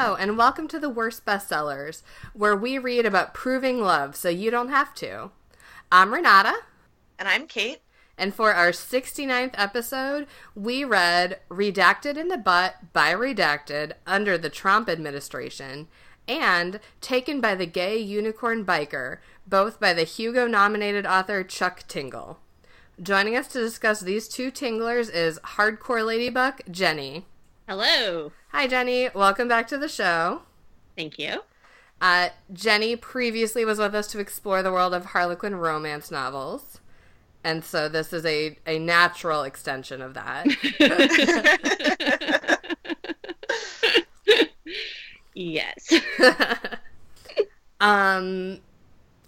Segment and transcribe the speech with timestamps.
[0.00, 2.00] Hello, and welcome to the Worst Bestsellers,
[2.32, 5.30] where we read about proving love so you don't have to.
[5.92, 6.54] I'm Renata.
[7.18, 7.80] And I'm Kait.
[8.16, 14.48] And for our 69th episode, we read Redacted in the Butt by Redacted under the
[14.48, 15.86] Trump administration
[16.26, 22.38] and Taken by the Gay Unicorn Biker, both by the Hugo nominated author Chuck Tingle.
[23.02, 27.26] Joining us to discuss these two tinglers is hardcore ladybuck Jennie.
[27.70, 28.32] Hello.
[28.48, 29.10] Hi, Jennie.
[29.14, 30.42] Welcome back to the show.
[30.96, 31.44] Thank you.
[32.00, 36.80] Uh, Jennie previously was with us to explore the world of Harlequin romance novels.
[37.44, 40.48] And so this is a, a natural extension of that.
[45.34, 45.92] yes.
[47.80, 48.58] um,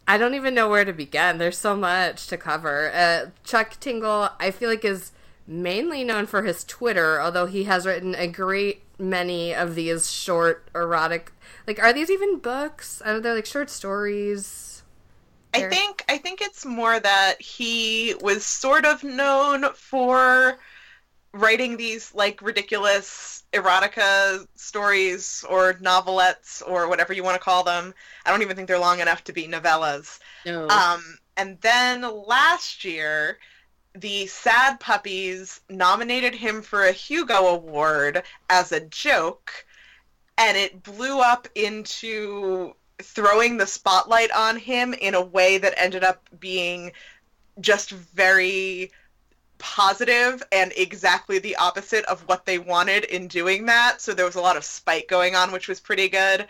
[0.09, 1.39] I don't even know where to begin.
[1.39, 2.91] There's so much to cover.
[2.93, 5.13] Uh, Chuck Tingle, I feel like, is
[5.53, 10.69] mainly known for his Twitter, although he has written a great many of these short
[10.75, 11.33] erotic.
[11.67, 13.03] Like, are these even books?
[13.03, 14.83] Are they like short stories?
[15.55, 20.59] I think I think it's more that he was sort of known for
[21.35, 27.93] writing these like ridiculous erotica stories or novelettes or whatever you want to call them.
[28.25, 30.19] I don't even think they're long enough to be novellas.
[30.47, 30.69] No.
[30.69, 33.39] Um, and then last year,
[33.95, 39.67] the Sad Puppies nominated him for a Hugo Award as a joke,
[40.39, 46.05] and it blew up into throwing the spotlight on him in a way that ended
[46.05, 46.93] up being
[47.61, 48.91] just very
[49.59, 54.01] positive and exactly the opposite of what they wanted in doing that.
[54.01, 56.47] So there was a lot of spite going on, which was pretty good.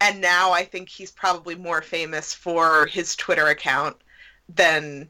[0.00, 3.96] And now I think he's probably more famous for his Twitter account
[4.48, 5.08] than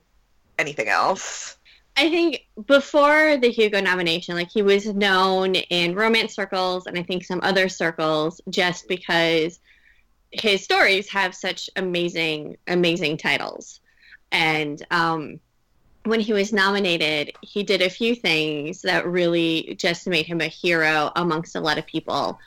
[0.58, 1.56] anything else.
[1.96, 7.02] I think before the Hugo nomination, like he was known in romance circles and I
[7.02, 9.60] think some other circles just because
[10.30, 13.80] his stories have such amazing, amazing titles.
[14.30, 15.38] And um,
[16.04, 20.48] when he was nominated, he did a few things that really just made him a
[20.48, 22.38] hero amongst a lot of people.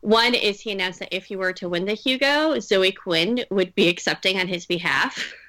[0.00, 3.74] One is he announced that if he were to win the Hugo, Zoe Quinn would
[3.74, 5.32] be accepting on his behalf,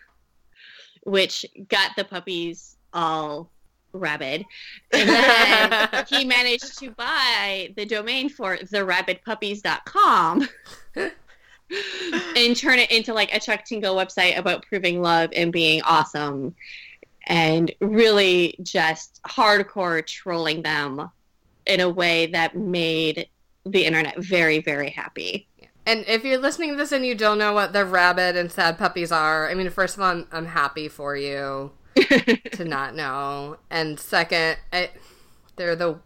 [1.05, 3.49] which got the puppies all
[3.93, 4.45] rabid.
[4.91, 10.49] And then he managed to buy the domain for therabidpuppies.com
[12.35, 16.55] and turn it into like a Chuck Tingle website about proving love and being awesome
[17.27, 21.09] and really just hardcore trolling them
[21.65, 23.27] in a way that made
[23.65, 25.47] the internet very, very happy.
[25.85, 28.77] And if you're listening to this and you don't know what the rabbit and sad
[28.77, 33.57] puppies are, I mean, first of all, I'm, I'm happy for you to not know.
[33.69, 34.91] And second, I,
[35.57, 35.99] they're the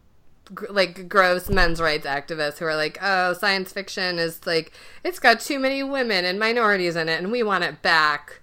[0.69, 4.71] like gross men's rights activists who are like, oh, science fiction is like
[5.03, 8.41] it's got too many women and minorities in it, and we want it back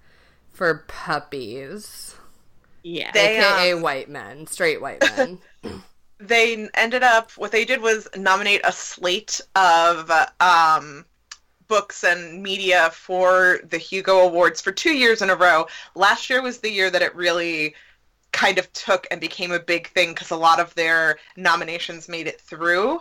[0.53, 2.15] for puppies.
[2.83, 5.39] Yeah, They, AKA um, white men, straight white men.
[6.21, 11.05] They ended up what they did was nominate a slate of um,
[11.69, 15.67] books and media for the Hugo Awards for two years in a row.
[15.95, 17.75] Last year was the year that it really
[18.33, 22.27] kind of took and became a big thing because a lot of their nominations made
[22.27, 23.01] it through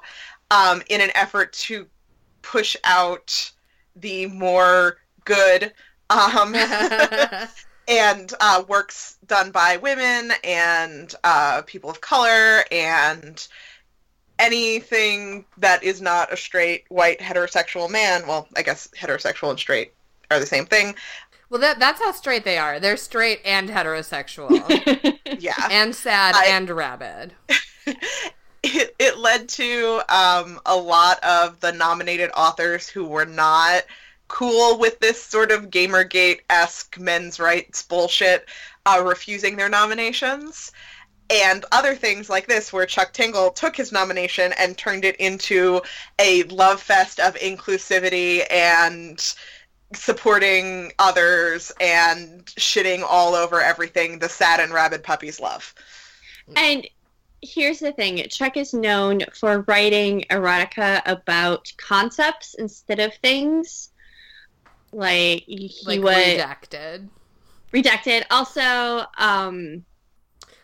[0.51, 1.87] um, in an effort to
[2.43, 3.51] push out
[3.95, 5.73] the more good
[6.09, 6.55] um,
[7.87, 13.47] and uh, works done by women and uh, people of color and
[14.43, 19.93] anything that is not a straight white heterosexual man well i guess heterosexual and straight
[20.31, 20.95] are the same thing
[21.49, 22.79] well, that that's how straight they are.
[22.79, 24.49] They're straight and heterosexual,
[25.39, 27.33] yeah and sad I- and rabid.
[28.63, 33.83] it, it led to um, a lot of the nominated authors who were not
[34.29, 38.49] cool with this sort of Gamergate-esque men's rights bullshit
[38.85, 40.71] uh, refusing their nominations.
[41.29, 45.81] And other things like this, where Chuck Tingle took his nomination and turned it into
[46.19, 49.33] a love fest of inclusivity and
[49.93, 55.73] supporting others and shitting all over everything the sad and rabid puppies love.
[56.55, 56.87] And
[57.41, 63.89] here's the thing Chuck is known for writing erotica about concepts instead of things.
[64.91, 67.07] Like he Like would redacted.
[67.73, 68.23] redacted.
[68.29, 69.85] Also, um,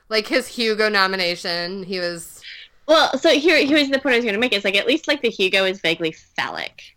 [0.09, 2.45] Like his Hugo nomination, he was
[2.87, 4.53] well, so here here's the point I was going to make.
[4.53, 6.95] It's like at least like the Hugo is vaguely phallic.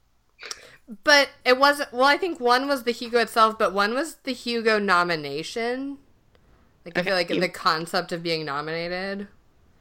[1.04, 1.92] But it wasn't.
[1.92, 5.98] Well, I think one was the Hugo itself, but one was the Hugo nomination.
[6.84, 9.28] Like I feel like you- the concept of being nominated.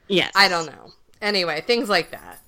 [0.07, 0.93] Yes, I don't know.
[1.21, 2.41] Anyway, things like that.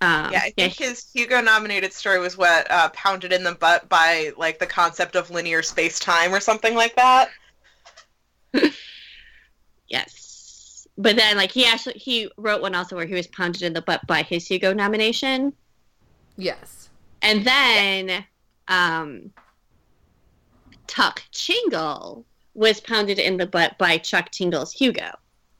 [0.00, 3.88] Um, Yeah, I think his Hugo nominated story was what uh, pounded in the butt
[3.88, 7.30] by like the concept of linear space time or something like that.
[9.88, 10.27] Yes.
[10.98, 13.82] But then like he actually he wrote one also where he was pounded in the
[13.82, 15.52] butt by his Hugo nomination.
[16.36, 16.90] Yes.
[17.22, 18.24] And then
[18.66, 19.30] um
[20.88, 22.24] Tuck Chingle
[22.54, 25.10] was pounded in the butt by Chuck Tingle's Hugo.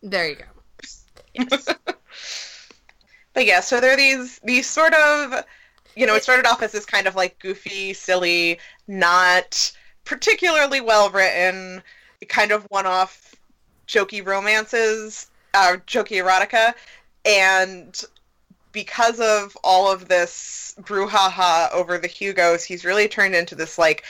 [0.03, 0.45] There you go.
[1.35, 1.69] Yes.
[3.35, 5.45] But yeah, so there are these these sort of
[5.95, 8.59] you know, it started off as this kind of like goofy, silly,
[8.89, 9.73] not
[10.05, 11.83] particularly well written,
[12.29, 13.37] kind of one off
[13.89, 16.75] jokey romances, uh, jokey erotica,
[17.25, 18.05] and
[18.73, 24.05] because of all of this brouhaha over the Hugos, he's really turned into this like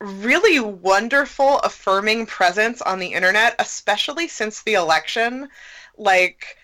[0.00, 5.48] really wonderful, affirming presence on the internet, especially since the election.
[5.96, 6.56] Like,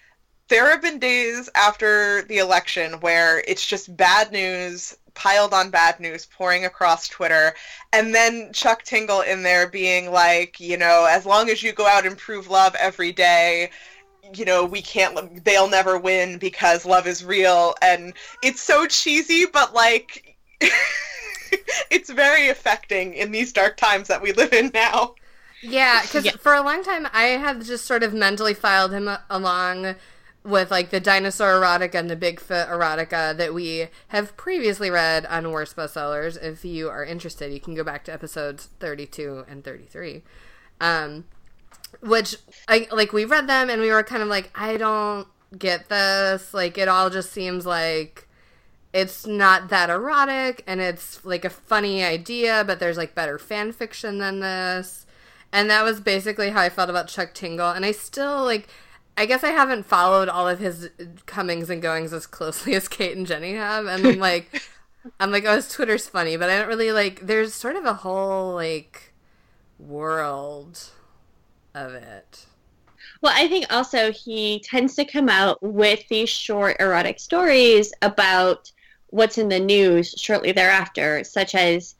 [0.49, 5.99] there have been days after the election where it's just bad news piled on bad
[6.00, 7.55] news pouring across Twitter,
[7.93, 11.87] and then Chuck Tingle in there being like, you know, as long as you go
[11.87, 13.71] out and prove love every day,
[14.35, 17.75] you know, we can't, they'll never win because love is real.
[17.83, 20.37] And it's so cheesy, but like,
[21.91, 25.15] it's very affecting in these dark times that we live in now.
[25.61, 26.33] Yeah, because Yeah.
[26.39, 29.97] for a long time I had just sort of mentally filed him along
[30.49, 35.50] with like the dinosaur erotica and the Bigfoot erotica that we have previously read on
[35.53, 36.43] Worst Bestsellers.
[36.43, 40.23] If you are interested, you can go back to episodes 32 and 33.
[40.81, 41.25] Um,
[42.00, 42.37] which
[42.67, 46.55] I like we read them and we were kind of like, I don't get this.
[46.55, 48.27] Like it all just seems like
[48.93, 53.73] it's not that erotic and it's like a funny idea, but there's like better fan
[53.73, 55.05] fiction than this.
[55.53, 57.71] And that was basically how I felt about Chuck Tingle.
[57.71, 58.69] And I still like
[59.19, 60.91] I guess I haven't followed all of his
[61.26, 63.87] comings and goings as closely as Kait and Jennie have.
[63.87, 64.62] And I'm like
[65.20, 67.94] I'm like, oh his Twitter's funny, but I don't really like there's sort of a
[67.94, 69.12] whole like
[69.79, 70.91] world
[71.75, 72.47] of it.
[73.20, 78.71] Well, I think also he tends to come out with these short erotic stories about
[79.09, 81.97] what's in the news shortly thereafter, such as,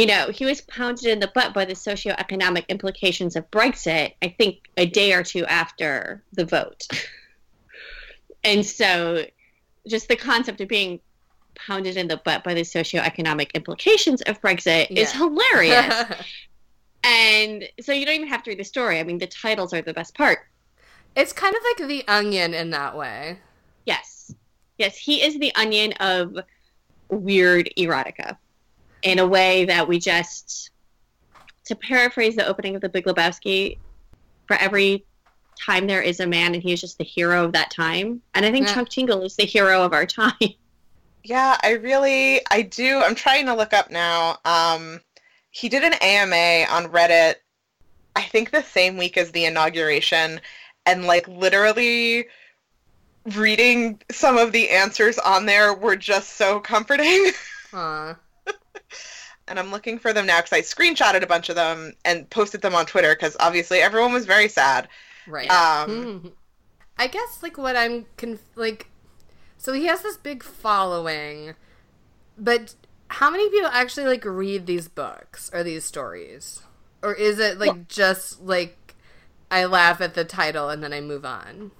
[0.00, 4.28] you know, he was pounded in the butt by the socioeconomic implications of Brexit, I
[4.28, 6.86] think a day or two after the vote.
[8.44, 9.26] and so
[9.86, 11.00] just the concept of being
[11.54, 16.06] pounded in the butt by the socioeconomic implications of Brexit is hilarious.
[17.04, 19.00] and so you don't even have to read the story.
[19.00, 20.38] I mean, the titles are the best part.
[21.14, 23.38] it's kind of like the onion in that way.
[23.84, 24.34] Yes.
[24.78, 26.38] Yes, he is the onion of
[27.10, 28.38] weird erotica
[29.02, 30.70] in a way that we just,
[31.64, 33.78] to paraphrase the opening of The Big Lebowski,
[34.46, 35.04] for every
[35.58, 38.22] time there is a man and he is just the hero of that time.
[38.34, 38.74] And I think Yeah.
[38.74, 40.32] Chuck Tingle is the hero of our time.
[41.22, 42.98] Yeah, I really, I do.
[43.00, 44.38] I'm trying to look up now.
[44.44, 45.00] Um,
[45.50, 47.34] he did an AMA on Reddit,
[48.16, 50.40] I think the same week as the inauguration,
[50.86, 52.26] and like literally
[53.34, 57.32] reading some of the answers on there were just so comforting.
[57.74, 58.16] Aw.
[59.48, 62.62] And I'm looking for them now because I screenshotted a bunch of them and posted
[62.62, 64.88] them on Twitter because obviously everyone was very sad.
[65.26, 65.50] Right.
[65.50, 66.32] Um,
[66.98, 68.88] I guess like what I'm conf- like
[69.56, 71.54] so he has this big following
[72.36, 72.74] but
[73.08, 76.62] how many people actually like read these books or these stories?
[77.02, 78.94] Or is it like just like
[79.50, 81.72] I laugh at the title and then I move on?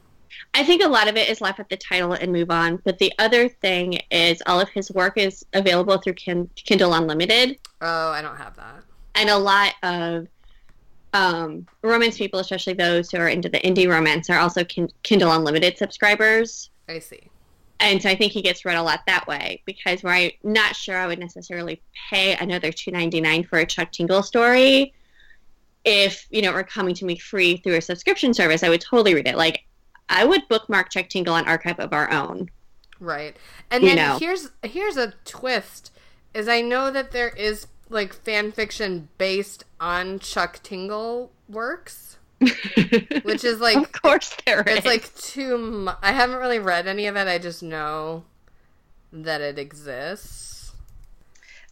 [0.55, 2.77] I think a lot of it is laugh at the title and move on.
[2.85, 7.59] But the other thing is all of his work is available through Kin- Kindle Unlimited.
[7.81, 8.83] Oh, I don't have that.
[9.15, 10.27] and a lot of
[11.13, 15.33] um, romance people, especially those who are into the indie romance, are also kin- Kindle
[15.33, 16.71] Unlimited subscribers.
[16.89, 17.21] I see.
[17.81, 20.77] And so I think he gets read a lot that way because where I'm not
[20.77, 21.81] sure I would necessarily
[22.11, 24.93] pay another two ninety nine for a Chuck Tingle story.
[25.85, 28.83] If you know it were coming to me free through a subscription service, I would
[28.83, 29.37] totally read it.
[29.37, 29.65] Like
[30.11, 32.51] I would bookmark Chuck Tingle on Archive of Our Own.
[32.99, 33.37] Right.
[33.71, 34.19] And You then know.
[34.19, 35.91] here's here's a twist
[36.35, 42.19] is I know that there is like fan fiction based on Chuck Tingle works,
[43.23, 44.79] which is like of course there is.
[44.79, 47.27] it's like too mu- I haven't really read any of it.
[47.27, 48.25] I just know
[49.13, 50.73] that it exists.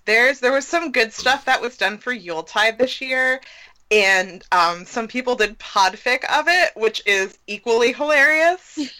[0.07, 3.41] There's there was some good stuff that was done for Yuletide this year,
[3.91, 8.79] and um, some people did podfic of it, which is equally hilarious.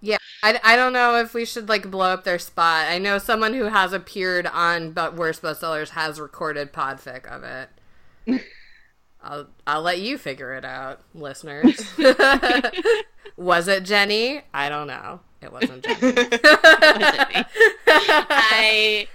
[0.00, 2.86] Yeah, I, I don't know if we should like blow up their spot.
[2.88, 8.44] I know someone who has appeared on but worst bestsellers has recorded podfic of it.
[9.22, 11.92] I'll I'll let you figure it out, listeners.
[13.36, 14.42] Was it Jennie?
[14.54, 15.20] I don't know.
[15.42, 16.14] It wasn't Jackie.
[16.94, 17.46] Wasn't me.
[17.86, 19.08] I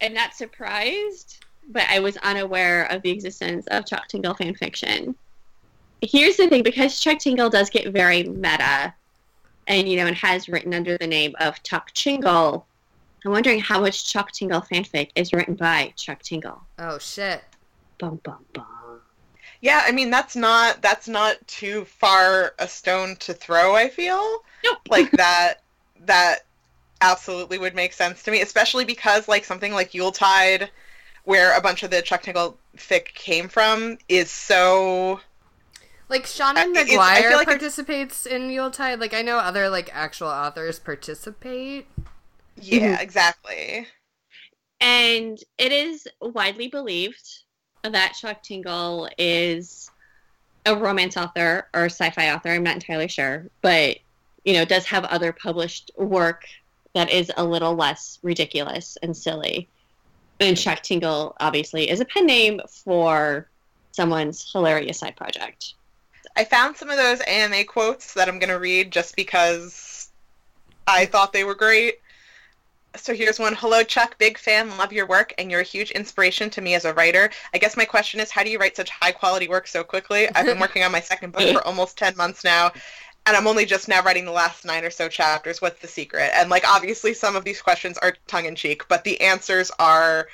[0.00, 5.14] am not surprised, but I was unaware of the existence of Chuck Tingle fan fiction.
[6.02, 8.94] Here's the thing because Chuck Tingle does get very meta,
[9.66, 12.66] and you know, and has written under the name of Chuck Tingle.
[13.24, 16.62] I'm wondering how much Chuck Tingle fanfic is written by Chuck Tingle.
[16.78, 17.42] oh shit.
[17.98, 18.66] Bum bum bum.
[19.60, 24.42] Yeah, I mean that's not that's not too far a stone to throw, I feel.
[24.62, 24.78] Nope.
[24.90, 25.62] Like that
[26.04, 26.40] that
[27.00, 30.70] absolutely would make sense to me, especially because like something like Yuletide
[31.24, 35.20] where a bunch of the Chuck Tingle fic came from is so
[36.08, 39.00] Like Seanan uh, I- it's- I McGuire feel like it's- participates in Yuletide.
[39.00, 41.86] Like I know other like actual authors participate.
[42.56, 43.02] yeah, mm-hmm.
[43.02, 43.86] exactly.
[44.80, 47.26] And it is widely believed
[47.82, 49.90] that Chuck Tingle is
[50.66, 52.50] a romance author or sci-fi author.
[52.50, 53.98] I'm not entirely sure, but
[54.44, 56.44] you know, does have other published work
[56.94, 59.68] that is a little less ridiculous and silly.
[60.40, 63.48] And Chuck Tingle obviously is a pen name for
[63.92, 65.74] someone's hilarious side project.
[66.36, 70.10] I found some of those AMA quotes that I'm going to read just because
[70.86, 72.00] I thought they were great.
[72.96, 73.54] So here's one.
[73.54, 74.16] Hello, Chuck.
[74.18, 74.76] Big fan.
[74.76, 77.30] Love your work, and you're a huge inspiration to me as a writer.
[77.52, 80.28] I guess my question is, how do you write such high quality work so quickly?
[80.34, 82.70] I've been working on my second book for almost 10 months now,
[83.26, 85.62] and I'm only just now writing the last nine or so chapters.
[85.62, 86.30] What's the secret?
[86.34, 90.28] And like, obviously, some of these questions are tongue in cheek, but the answers are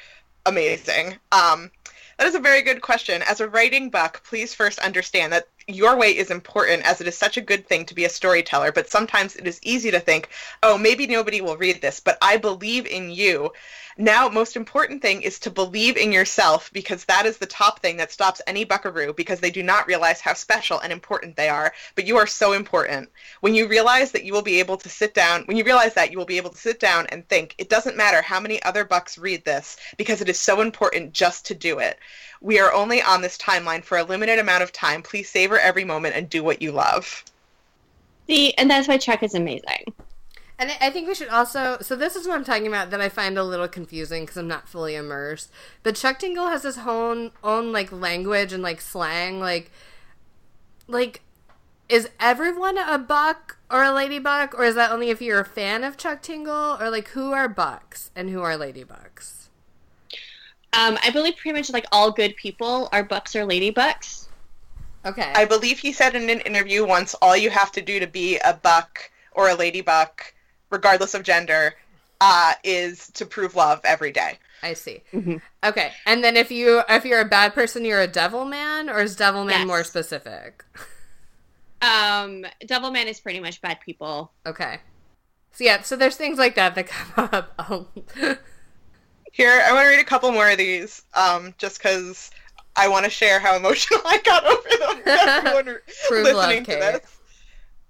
[0.46, 1.16] amazing.
[1.30, 1.70] Um,
[2.18, 3.22] that is a very good question.
[3.22, 7.16] As a writing buck, please first understand that your way is important as it is
[7.16, 10.28] such a good thing to be a storyteller, but sometimes it is easy to think,
[10.62, 13.52] oh, maybe nobody will read this, but I believe in you.
[14.00, 17.98] Now, most important thing is to believe in yourself because that is the top thing
[17.98, 21.74] that stops any buckaroo because they do not realize how special and important they are.
[21.96, 23.10] But you are so important.
[23.40, 26.10] When you realize that you will be able to sit down, when you realize that
[26.10, 28.84] you will be able to sit down and think, it doesn't matter how many other
[28.84, 31.98] bucks read this because it is so important just to do it.
[32.40, 35.02] We are only on this timeline for a limited amount of time.
[35.02, 37.24] Please savor every moment and do what you love.
[38.28, 39.92] See, and that's why Chuck is amazing.
[40.58, 41.78] And I- I think we should also.
[41.80, 44.48] So this is what I'm talking about that I find a little confusing because I'm
[44.48, 45.50] not fully immersed.
[45.82, 49.40] But Chuck Tingle has his own own like language and like slang.
[49.40, 49.70] Like,
[50.86, 51.22] like,
[51.88, 55.82] is everyone a buck or a ladybuck, or is that only if you're a fan
[55.82, 59.39] of Chuck Tingle, or like who are bucks and who are ladybucks?
[60.72, 64.26] Um, I believe pretty much like all good people are bucks or ladybucks.
[65.04, 65.32] Okay.
[65.34, 68.38] I believe he said in an interview once, all you have to do to be
[68.38, 70.10] a buck or a ladybuck,
[70.70, 71.74] regardless of gender,
[72.20, 74.38] uh, is to prove love every day.
[74.62, 75.02] I see.
[75.14, 75.40] Mhm.
[75.64, 79.00] Okay, and then if you if you're a bad person, you're a devil man, or
[79.00, 79.66] is devil man Yes.
[79.66, 80.62] more specific?
[81.80, 84.32] Um, devil man is pretty much bad people.
[84.44, 84.80] Okay.
[85.52, 87.88] So yeah, so there's things like that that come up.
[89.32, 92.30] Here, I want to read a couple more of these, um, just because
[92.76, 95.02] I want to share how emotional I got over them.
[95.06, 97.18] Everyone listening love, to this.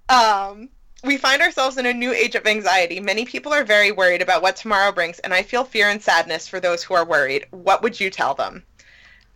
[0.09, 0.68] Um,
[1.02, 3.00] we find ourselves in a new age of anxiety.
[3.00, 6.47] Many people are very worried about what tomorrow brings, and I feel fear and sadness
[6.47, 7.47] for those who are worried.
[7.50, 8.64] What would you tell them?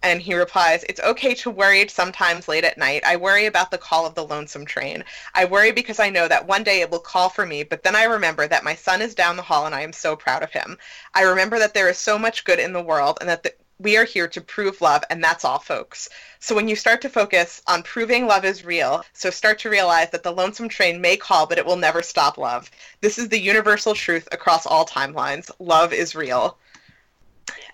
[0.05, 3.03] And he replies, It's okay to worry sometimes late at night.
[3.07, 5.03] I worry about the call of the lonesome train.
[5.35, 7.97] I worry because I know that one day it will call for me, but then
[7.97, 10.53] I remember that my son is down the hall and I am so proud of
[10.53, 10.77] him.
[11.15, 13.97] I remember that there is so much good in the world and that the, we
[13.97, 16.11] are here to prove love, and that's all, folks.
[16.39, 20.11] So when you start to focus on proving love is real, so start to realize
[20.11, 22.71] that the lonesome train may call, but it will never stop love.
[23.01, 25.51] This is the universal truth across all timelines.
[25.59, 26.59] Love is real.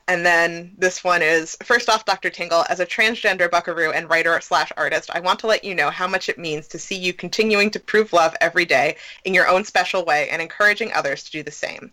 [0.09, 2.31] And then this one is first off, Dr.
[2.31, 5.91] Tingle, as a transgender buckaroo and writer slash artist, I want to let you know
[5.91, 9.47] how much it means to see you continuing to prove love every day in your
[9.47, 11.93] own special way and encouraging others to do the same.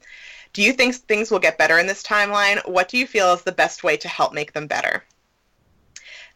[0.53, 2.67] Do you think things will get better in this timeline?
[2.67, 5.03] What do you feel is the best way to help make them better?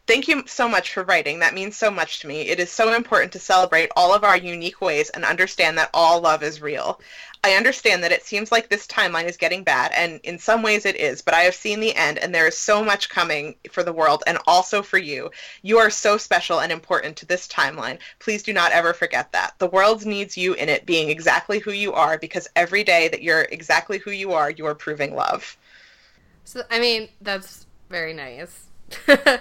[0.04, 1.38] Thank you so much for writing.
[1.38, 2.48] That means so much to me.
[2.48, 6.20] It is so important to celebrate all of our unique ways and understand that all
[6.20, 7.00] love is real.
[7.44, 10.86] I understand that it seems like this timeline is getting bad, and in some ways
[10.86, 13.82] it is, but I have seen the end, and there is so much coming for
[13.82, 15.30] the world and also for you.
[15.62, 17.98] You are so special and important to this timeline.
[18.18, 19.54] Please do not ever forget that.
[19.58, 23.22] The world needs you in it being exactly who you are because every day that
[23.22, 25.56] you're exactly who you are, you are proving love.
[26.44, 28.66] so I mean, that's very nice.
[29.08, 29.38] Uh,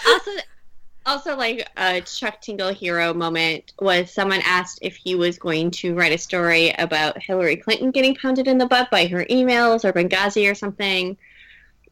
[0.06, 0.30] also,
[1.06, 5.94] also like a Chuck Tingle hero moment was someone asked if he was going to
[5.94, 9.92] write a story about Hillary Clinton getting pounded in the butt by her emails or
[9.92, 11.16] Benghazi or something,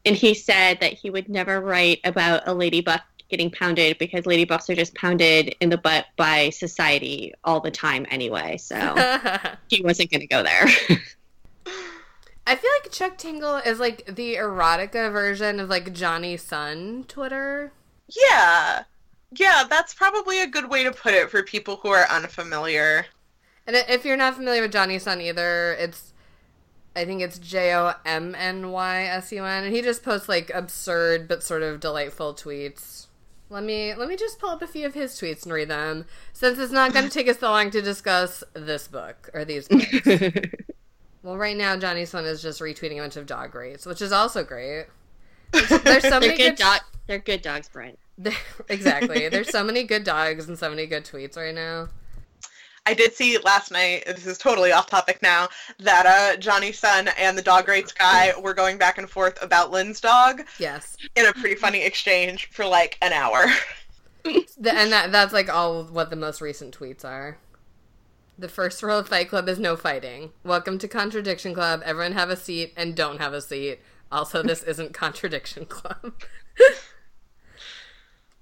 [0.04, 4.44] and he said that he would never write about a ladybuck getting pounded because lady
[4.44, 8.56] bucks are just pounded in the butt by society all the time anyway.
[8.56, 8.76] So
[9.68, 10.66] he wasn't going to go there.
[12.50, 17.70] I feel like Chuck Tingle is like the erotica version of like Jonny Sun Twitter.
[18.08, 18.82] Yeah.
[19.30, 23.06] Yeah, that's probably a good way to put it for people who are unfamiliar.
[23.68, 26.12] And if you're not familiar with Jonny Sun either, it's
[26.96, 30.28] I think it's J O M N Y S U N, and he just posts
[30.28, 33.06] like absurd but sort of delightful tweets.
[33.48, 36.04] Let me let me just pull up a few of his tweets and read them,
[36.32, 39.68] since it's not going to take us so long to discuss this book or these
[39.68, 40.00] books.
[41.22, 44.12] well, right now Jonny Sun is just retweeting a bunch of dog rates, which is
[44.12, 44.86] also great.
[45.52, 46.80] There's, there's so many they're good, good dog.
[47.06, 47.98] They're good dogs, Brent.
[48.68, 49.28] exactly.
[49.28, 51.88] There's so many good dogs and so many good tweets right now.
[52.86, 55.48] I did see last night, this is totally off topic now,
[55.80, 59.70] that uh, Jonny Sun and the dog rates guy were going back and forth about
[59.70, 60.96] Lynn's dog Yes.
[61.14, 63.46] in a pretty funny exchange for like an hour.
[64.24, 67.38] And that that's like all what the most recent tweets are.
[68.40, 70.32] The first rule of Fight Club is no fighting.
[70.44, 71.82] Welcome to Contradiction Club.
[71.84, 73.80] Everyone have a seat and don't have a seat.
[74.10, 76.14] Also, this isn't Contradiction Club.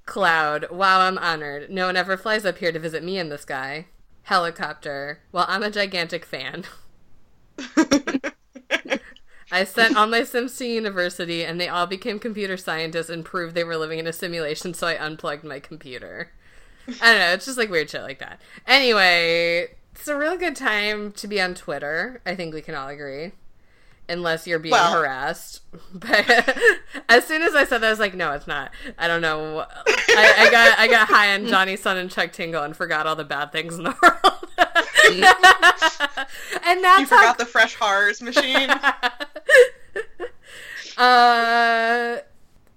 [0.06, 0.70] Cloud.
[0.70, 1.68] Wow, I'm honored.
[1.68, 3.86] No one ever flies up here to visit me in the sky.
[4.22, 5.18] Helicopter.
[5.32, 6.62] Well, I'm a gigantic fan.
[9.50, 13.56] I sent all my Sims to university, and they all became computer scientists and proved
[13.56, 16.30] they were living in a simulation, so I unplugged my computer.
[17.02, 18.40] I don't know, it's just like weird shit like that.
[18.66, 22.20] Anyway, it's a real good time to be on Twitter.
[22.24, 23.32] I think we can all agree.
[24.08, 25.60] Unless you're being Well- harassed.
[25.92, 26.56] But
[27.08, 28.70] as soon as I said that, I was like, no, it's not.
[28.96, 29.66] I don't know.
[29.86, 33.16] I, I got I got high on Jonny Sun and Chuck Tingle and forgot all
[33.16, 34.48] the bad things in the world.
[36.64, 38.70] and that's you how forgot the fresh horrors machine.
[40.96, 42.18] uh,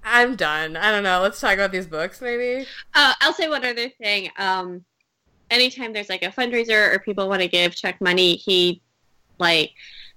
[0.04, 0.76] I'm done.
[0.78, 1.22] I don't know.
[1.22, 2.66] Let's talk about these books, maybe.
[2.94, 4.30] Uh, I'll say one other thing.
[4.38, 4.84] Um,
[5.52, 8.82] anytime there's like a fundraiser or people want to give Chuck money, he
[9.38, 9.72] like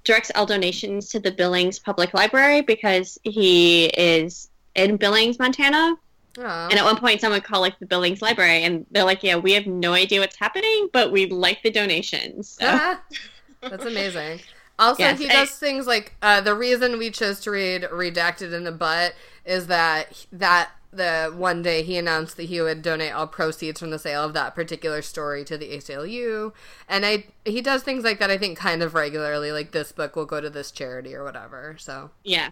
[0.05, 5.97] directs all donations to the Billings Public Library because he is in Billings, Montana.
[6.39, 6.43] Oh.
[6.71, 9.53] And at one point, someone called like the Billings Library, and they're like, "Yeah, we
[9.53, 12.67] have no idea what's happening, but we like the donations." So.
[12.69, 13.01] Ah,
[13.61, 14.41] that's amazing.
[14.77, 18.53] Also, Yes, he I- does things like uh, the reason we chose to read "Redacted
[18.53, 23.13] in the Butt" is that that the one day he announced that he would donate
[23.13, 26.53] all proceeds from the sale of that particular story to the ACLU,
[26.89, 28.31] and I he does things like that.
[28.31, 31.77] I think kind of regularly, like this book will go to this charity or whatever.
[31.79, 32.51] So yeah.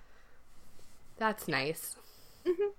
[1.19, 1.97] That's nice.
[2.45, 2.71] Mm-hmm.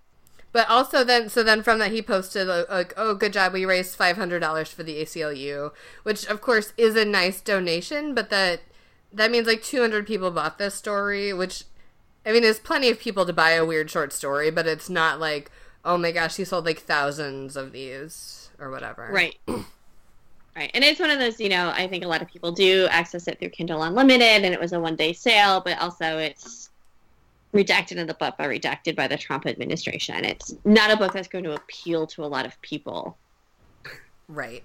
[0.51, 3.95] But also then, so then from that he posted like, "Oh, good job, we raised
[3.95, 5.71] five hundred dollars for the ACLU,"
[6.03, 8.61] which of course is a nice donation, but that
[9.11, 11.63] that means like two hundred people bought this story, which
[12.25, 15.19] I mean, there's plenty of people to buy a weird short story, but it's not
[15.19, 15.51] like,
[15.83, 19.09] oh my gosh, he sold like thousands of these or whatever.
[19.11, 19.35] Right.
[19.47, 20.71] right.
[20.73, 23.27] And it's one of those, you know, I think a lot of people do access
[23.27, 26.69] it through Kindle Unlimited, and it was a one day sale, but also it's
[27.53, 30.25] redacted in the book by redacted by the Trump administration.
[30.25, 33.17] It's not a book that's going to appeal to a lot of people.
[34.27, 34.63] Right.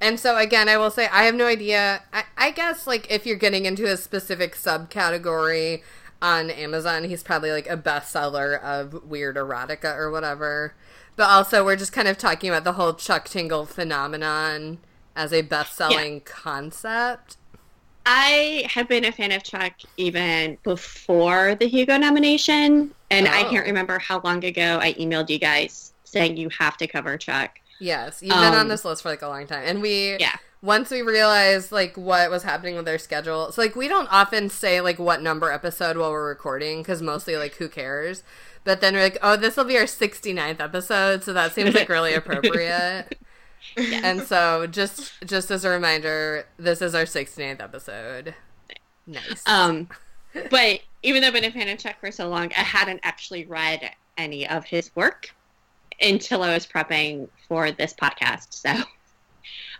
[0.00, 2.02] And so again, I will say I have no idea.
[2.12, 5.82] I, I guess like if you're getting into a specific subcategory
[6.22, 10.74] on Amazon, he's probably like a bestseller of weird erotica or whatever.
[11.16, 14.78] But also, we're just kind of talking about the whole Chuck Tingle phenomenon
[15.16, 17.36] as a best-selling concept.
[18.06, 23.50] I have been a fan of Chuck even before the Hugo nomination, and I Oh.
[23.50, 27.58] can't remember how long ago I emailed you guys saying you have to cover Chuck.
[27.78, 30.36] Yes, you've been on Um, this list for like a long time, and we Yeah.
[30.62, 33.50] Once we realized like what was happening with their schedule.
[33.52, 37.36] So like we don't often say like what number episode while we're recording because mostly
[37.36, 38.22] like who cares.
[38.62, 41.88] But then we're like, oh, this will be our 69th episode, so that seems like
[41.88, 43.18] really appropriate.
[43.76, 48.34] And so just just as a reminder, this is our 69th episode.
[49.06, 49.46] Nice.
[49.46, 49.88] Um,
[50.50, 53.44] but even though I've been a fan of Chuck for so long, I hadn't actually
[53.44, 55.32] read any of his work
[56.00, 58.54] until I was prepping for this podcast.
[58.54, 58.74] So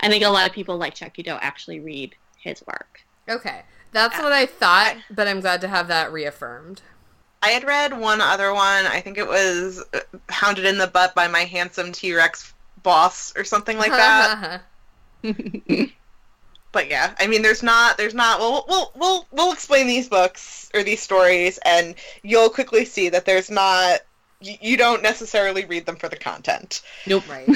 [0.01, 3.03] I think a lot of people like Chuck who don't actually read his work.
[3.29, 3.63] okay.
[3.93, 6.81] That's what I thought, but I'm glad to have that reaffirmed.
[7.43, 8.87] I had read one other one.
[8.87, 13.37] I think it was uh, Hounded in the Butt by my handsome T Rex boss
[13.37, 14.63] or something like that.
[16.73, 18.39] but yeah, I mean, there's not, there's not.
[18.39, 23.25] Well, we'll we'll we'll explain these books or these stories, and you'll quickly see that
[23.25, 24.01] there's not.
[24.41, 26.83] You, you don't necessarily read them for the content.
[27.07, 27.29] nope.
[27.29, 27.49] right.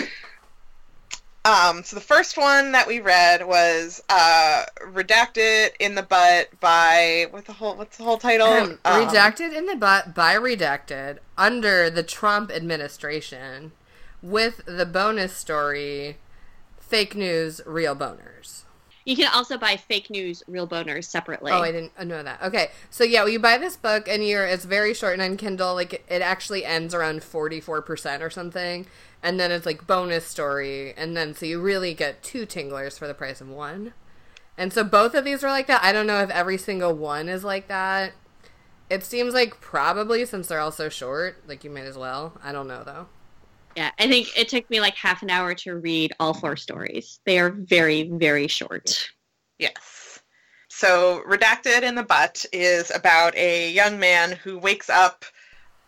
[1.46, 7.26] Um, so the first one that we read was uh, "Redacted in the Butt" by
[7.30, 8.46] what the whole what's the whole title?
[8.46, 13.72] Um, Um, redacted in the butt by redacted under the Trump administration.
[14.22, 16.16] with the bonus story,
[16.80, 18.62] fake news, real boners.
[19.04, 21.52] You can also buy fake news, real boners separately.
[21.52, 22.40] Oh, I didn't know that.
[22.42, 25.36] Okay, so yeah, well, you buy this book and you're it's very short and on
[25.36, 25.74] Kindle.
[25.74, 28.86] Like it, it actually ends around forty four percent or something,
[29.24, 33.08] and then it's like bonus story, and then so you really get two tinglers for
[33.08, 33.94] the price of one.
[34.58, 35.82] And so both of these are like that.
[35.82, 38.12] I don't know if every single one is like that.
[38.90, 42.38] It seems like probably since they're all so short, like you might as well.
[42.44, 43.06] I don't know though.
[43.76, 47.18] Yeah, I think it took me like half an hour to read all four stories.
[47.24, 49.08] They are very, very short.
[49.58, 50.20] Yes.
[50.68, 55.24] So, Redacted in the Butt is about a young man who wakes up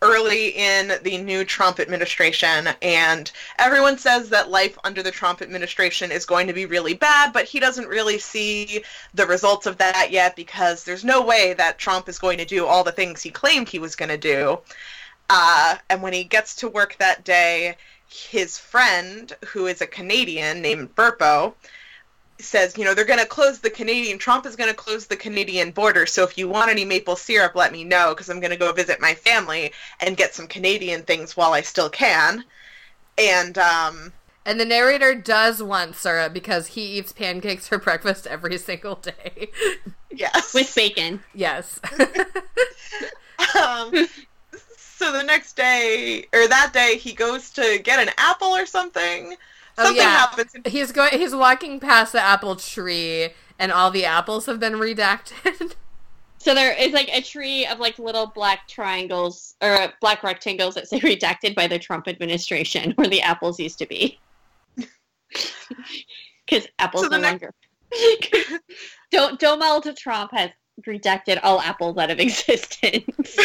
[0.01, 6.11] early in the new Trump administration, and everyone says that life under the Trump administration
[6.11, 8.83] is going to be really bad, but he doesn't really see
[9.13, 12.65] the results of that yet because there's no way that Trump is going to do
[12.65, 14.59] all the things he claimed he was going to do.
[15.29, 17.75] Uh, and when he gets to work that day,
[18.07, 21.53] his friend, who is a Canadian named Burpo,
[22.39, 25.15] says, you know, they're going to close the Canadian, Trump is going to close the
[25.15, 26.05] Canadian border.
[26.05, 28.71] So if you want any maple syrup, let me know because I'm going to go
[28.73, 32.43] visit my family and get some Canadian things while I still can.
[33.17, 34.13] And, um,
[34.45, 39.49] And the narrator does want syrup because he eats pancakes for breakfast every single day.
[40.11, 40.53] yes.
[40.53, 41.21] With bacon.
[41.33, 41.79] yes.
[43.59, 44.07] um,
[44.77, 49.35] so the next day, or that day, he goes to get an apple or something.
[49.79, 50.17] Oh, Something yeah.
[50.17, 50.51] happens.
[50.67, 55.75] he's going he's walking past the apple tree and all the apples have been redacted.
[56.39, 60.87] So there is like a tree of like little black triangles or black rectangles that
[60.87, 64.19] say redacted by the Trump administration where the apples used to be.
[66.45, 68.59] Because apples So the no next- longer.
[69.11, 70.51] Don't Donald Trump has
[70.87, 73.37] redacted all apples out of existence.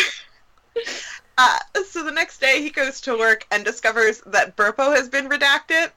[1.39, 5.29] Uh, so the next day he goes to work and discovers that Burpo has been
[5.29, 5.91] redacted,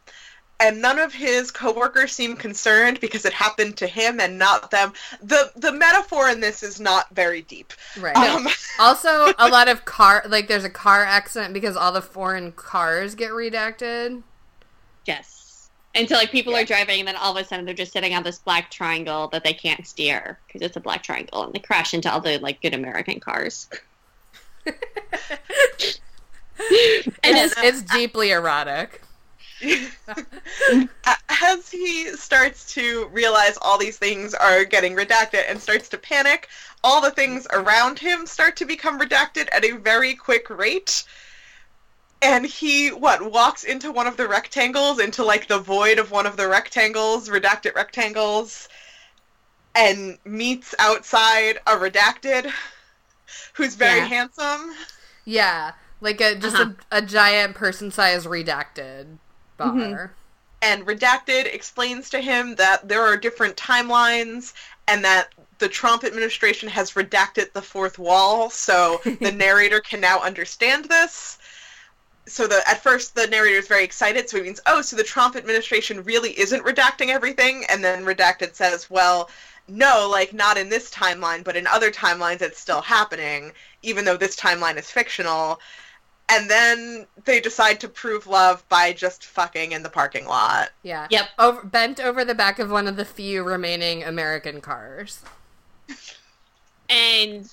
[0.59, 4.93] and none of his coworkers seem concerned because it happened to him and not them.
[5.21, 7.73] the The metaphor in this is not very deep.
[7.99, 8.15] right.
[8.15, 8.47] Um,
[8.79, 13.15] Also, a lot of car like there's a car accident because all the foreign cars
[13.15, 14.21] get redacted.
[15.05, 15.69] yes.
[15.93, 16.61] And so like people Yeah.
[16.61, 19.29] are driving and then all of a sudden they're just sitting on this black triangle
[19.29, 22.37] that they can't steer because it's a black triangle and they crash into all the
[22.39, 23.69] like good American cars.
[27.23, 29.01] And It's, it's, it's deeply erotic.
[31.43, 36.49] as he starts to realize all these things are getting redacted and starts to panic,
[36.83, 41.03] all the things around him start to become redacted at a very quick rate.
[42.21, 46.25] And he, what, walks into one of the rectangles, into like the void of one
[46.25, 48.69] of the rectangles, redacted rectangles,
[49.73, 52.51] and meets outside a redacted
[53.53, 54.07] who's very Yeah.
[54.07, 54.73] handsome.
[55.25, 56.61] Yeah, like a just Uh-huh.
[56.61, 59.19] a, a giant person-sized redacted
[59.57, 59.75] bar.
[59.79, 60.09] Mhm.
[60.61, 64.53] and Redacted explains to him that there are different timelines
[64.87, 70.19] and that the Trump administration has redacted the fourth wall, so the narrator can now
[70.21, 71.37] understand this.
[72.27, 75.03] So the at first the narrator is very excited, so he means, oh, so the
[75.03, 79.29] Trump administration really isn't redacting everything, and then Redacted says, well,
[79.67, 83.51] no, like not in this timeline, but in other timelines it's still happening,
[83.81, 85.59] even though this timeline is fictional.
[86.29, 90.69] And then they decide to prove love by just fucking in the parking lot.
[90.81, 91.07] Yeah.
[91.11, 91.29] Yep.
[91.37, 95.21] Over, bent over the back of one of the few remaining American cars.
[96.89, 97.51] and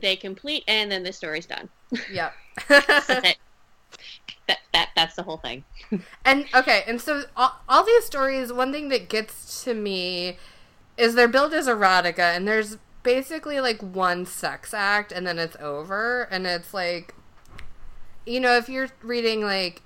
[0.00, 1.68] they complete and then the story's done.
[2.10, 2.34] Yep.
[2.68, 3.06] That's.
[4.46, 5.62] That, that that's the whole thing.
[6.24, 10.38] And okay, and so all, all these stories, one thing that gets to me
[10.98, 15.56] is they're billed as erotica, and there's basically like one sex act, and then it's
[15.60, 17.14] over, and it's like,
[18.26, 19.80] you know, if you're reading like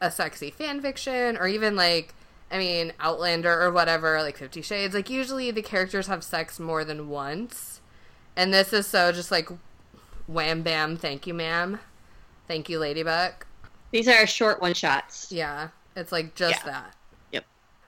[0.00, 2.14] a sexy fan fiction, or even like,
[2.50, 6.84] I mean, Outlander or whatever, like Fifty Shades, like usually the characters have sex more
[6.84, 7.80] than once,
[8.36, 9.48] and this is so just like,
[10.26, 11.80] wham bam, thank you, ma'am,
[12.46, 13.32] thank you, Ladybuck.
[13.90, 15.30] These are short one shots.
[15.32, 16.72] Yeah, it's like just Yeah.
[16.72, 16.96] that.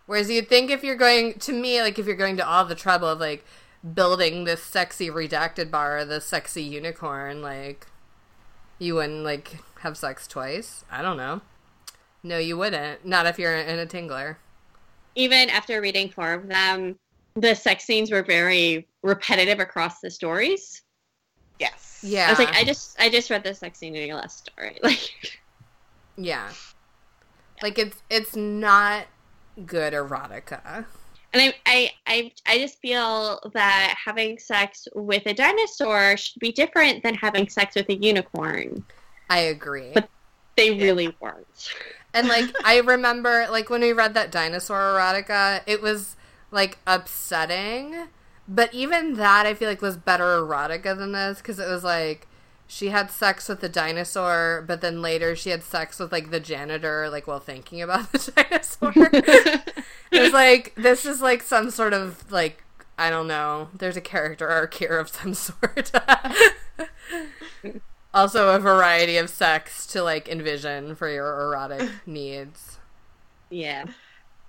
[0.05, 0.09] Yep.
[0.09, 2.75] Whereas you'd think if you're going to me, like if you're going to all the
[2.75, 3.45] trouble of like
[3.95, 7.87] building this sexy redacted bar, the sexy unicorn, like
[8.79, 10.85] you wouldn't like have sex twice.
[10.91, 11.41] I don't know.
[12.23, 13.05] No, you wouldn't.
[13.05, 14.37] Not if you're in a tingler.
[15.15, 16.97] Even after reading four of them,
[17.35, 20.83] the sex scenes were very repetitive across the stories.
[21.59, 22.01] Yes.
[22.03, 22.27] Yeah.
[22.27, 24.79] I was like, I just I just read the sex scene in your last story.
[24.83, 25.11] Like
[26.17, 26.51] yeah.
[27.63, 29.07] Like it's it's not
[29.67, 30.85] good erotica.
[31.33, 36.53] And I, I, I, I just feel that having sex with a dinosaur should be
[36.53, 38.85] different than having sex with a unicorn.
[39.29, 39.91] I agree.
[39.93, 40.09] But
[40.57, 41.73] They really weren't.
[42.13, 46.15] And like I remember like when we read that dinosaur erotica, it was
[46.53, 48.07] like upsetting,
[48.47, 52.29] but even that I feel like was better erotica than this because it was like
[52.75, 56.41] she had sex with the dinosaur, but then later she had sex with like the
[56.41, 58.93] janitor, like while thinking about the dinosaur.
[60.11, 62.65] it was like this is like some sort of like
[62.99, 63.69] I don't know.
[63.79, 65.93] There's a character arc here of some sort.
[68.13, 72.79] also, a variety of sex to like envision for your erotic needs.
[73.51, 73.85] Yeah.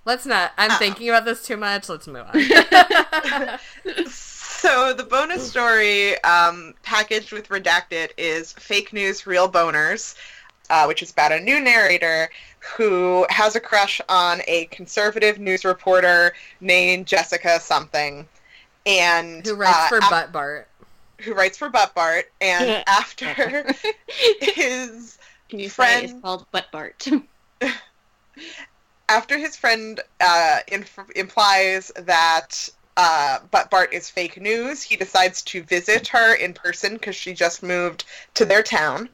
[0.04, 0.50] Let's not.
[0.58, 1.88] I'm uh, thinking about this too much.
[1.88, 3.58] Let's move on.
[4.66, 10.16] so the bonus story um, packaged with redacted is fake news, real boners,
[10.70, 12.28] uh, which is about a new narrator
[12.76, 18.26] who has a crush on a conservative news reporter named Jessica something,
[18.84, 20.68] and who writes uh, for af- Butt Bart.
[21.20, 23.28] Who writes for Butt Bart, and after
[24.40, 27.06] his Can you friend say it's called Butt Bart.
[29.08, 35.42] after his friend uh, inf- implies that uh, but Bart is fake news, he decides
[35.42, 38.04] to visit her in person because she just moved
[38.34, 39.08] to their town.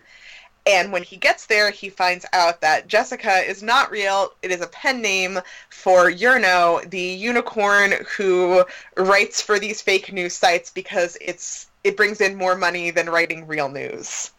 [0.64, 4.32] And when he gets there, he finds out that Jessica is not real.
[4.42, 5.40] It is a pen name
[5.70, 8.64] for Yurno, the unicorn who
[8.96, 13.48] writes for these fake news sites because it's it brings in more money than writing
[13.48, 14.30] real news.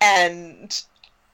[0.00, 0.82] And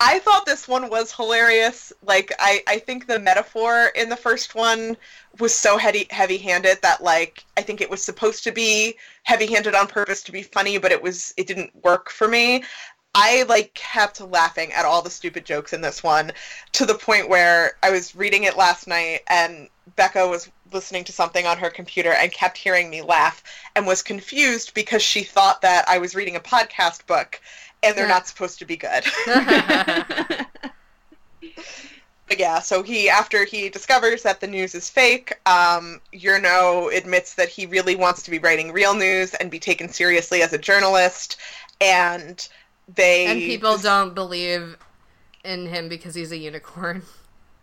[0.01, 1.93] I thought this one was hilarious.
[2.03, 4.97] Like I, I think the metaphor in the first one
[5.41, 9.47] was so heavy heavy handed that like I think it was supposed to be heavy
[9.47, 12.63] handed on purpose to be funny, but it was it didn't work for me.
[13.15, 16.31] I like kept laughing at all the stupid jokes in this one
[16.73, 21.13] to the point where I was reading it last night and Becca was listening to
[21.13, 23.43] something on her computer and kept hearing me laugh
[23.75, 27.41] and was confused because she thought that I was reading a podcast book
[27.83, 29.05] and they're not supposed to be good.
[32.29, 37.35] but yeah, so he after he discovers that the news is fake, um, Yurno admits
[37.35, 40.59] that he really wants to be writing real news and be taken seriously as a
[40.59, 41.39] journalist,
[41.81, 42.49] and
[42.95, 44.77] they and people don't believe
[45.45, 47.03] in him because he's a unicorn.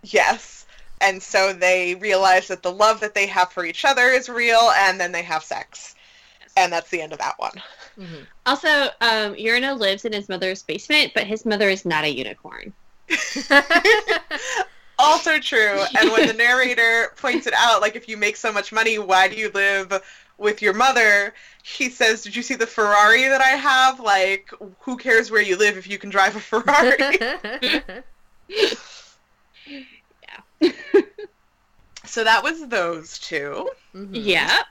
[0.07, 0.67] Yes.
[1.01, 4.71] And so they realize that the love that they have for each other is real,
[4.77, 5.95] and then they have sex.
[6.55, 7.59] And that's the end of that one.
[7.99, 8.23] Mm-hmm.
[8.45, 12.73] Also, um, Yurno lives in his mother's basement, but his mother is not a unicorn.
[14.99, 15.83] also true.
[15.99, 19.27] And when the narrator points it out, like, if you make so much money, why
[19.27, 20.01] do you live
[20.37, 21.33] with your mother?
[21.63, 23.99] He says, Did you see the Ferrari that I have?
[23.99, 27.17] Like, who cares where you live if you can drive a Ferrari?
[28.47, 28.81] yeah.
[32.05, 34.15] so that was those 2 mm-hmm.
[34.15, 34.61] Yeah.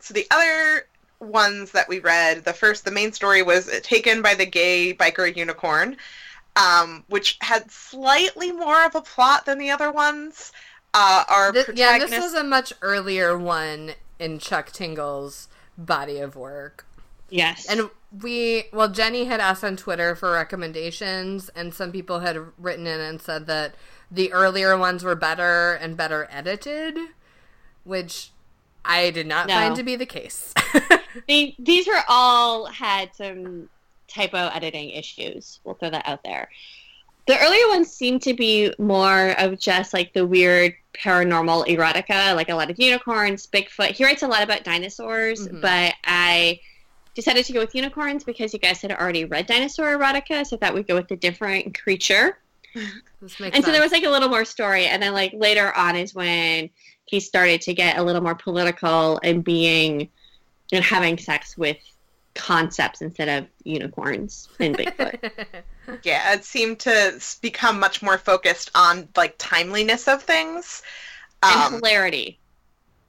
[0.00, 0.86] So the other
[1.24, 5.34] ones that we read, the first, the main story was taken by the gay biker
[5.34, 5.96] unicorn,
[6.56, 10.52] um, which had slightly more of a plot than the other ones.
[10.92, 16.36] Uh, our this, yeah, this was a much earlier one in Chuck Tingle's body of
[16.36, 16.86] work.
[17.30, 17.90] Yes, and
[18.22, 23.00] we well, Jennie had asked on Twitter for recommendations, and some people had written in
[23.00, 23.74] and said that
[24.10, 26.96] the earlier ones were better and better edited,
[27.82, 28.30] which
[28.84, 29.54] I did not no.
[29.54, 30.54] find to be the case.
[31.28, 33.68] they, these were all had some
[34.08, 35.60] typo editing issues.
[35.64, 36.48] We'll throw that out there.
[37.26, 42.50] The earlier ones seem to be more of just like the weird paranormal erotica, like
[42.50, 43.92] a lot of unicorns, Bigfoot.
[43.92, 45.60] He writes a lot about dinosaurs, mm-hmm.
[45.60, 46.60] but I
[47.14, 50.58] decided to go with unicorns because you guys had already read dinosaur erotica, so I
[50.58, 52.38] thought we'd go with a different creature.
[52.74, 53.64] and sense.
[53.64, 56.68] so there was like a little more story, and then like later on is when
[57.06, 60.08] he started to get a little more political and being
[60.74, 61.78] and having sex with
[62.34, 65.32] concepts instead of unicorns and Bigfoot.
[66.02, 70.82] yeah, it seemed to become much more focused on like timeliness of things
[71.42, 72.38] and um, hilarity.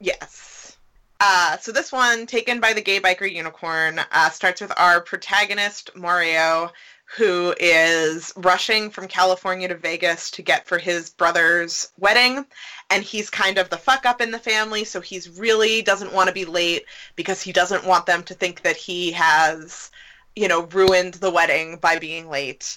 [0.00, 0.76] Yes.
[1.18, 5.90] Uh, so this one, taken by the gay biker unicorn, uh, starts with our protagonist
[5.96, 6.70] Mario,
[7.06, 12.44] who is rushing from California to Vegas to get for his brother's wedding.
[12.90, 16.28] And he's kind of the fuck up in the family, so he's really doesn't want
[16.28, 19.90] to be late because he doesn't want them to think that he has,
[20.34, 22.76] you know, ruined the wedding by being late.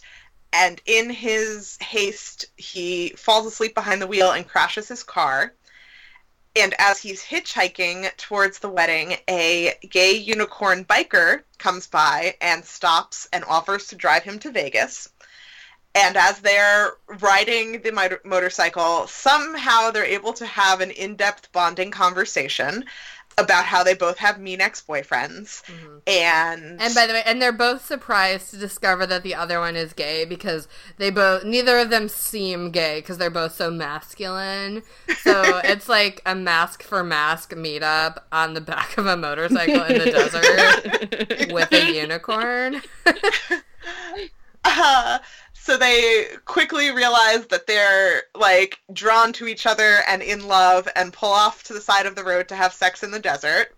[0.54, 5.54] And in his haste, he falls asleep behind the wheel and crashes his car.
[6.56, 13.28] And as he's hitchhiking towards the wedding, a gay unicorn biker comes by and stops
[13.32, 15.10] and offers to drive him to Vegas.
[15.96, 21.52] And as they're riding the motor- motorcycle, somehow they're able to have an in depth
[21.52, 22.86] bonding conversation
[23.40, 26.02] about how they both have mean ex-boyfriends Mhm.
[26.08, 29.76] and And by the way, and they're both surprised to discover that the other one
[29.76, 34.84] is gay because they both neither of them seem gay because they're both so masculine.
[35.24, 39.98] So it's like a mask for mask meetup on the back of a motorcycle in
[39.98, 42.82] the desert with a unicorn.
[44.66, 45.20] uh,
[45.70, 51.14] so they quickly realize that they're like drawn to each other and in love and
[51.14, 53.76] pull off to the side of the road to have sex in the desert.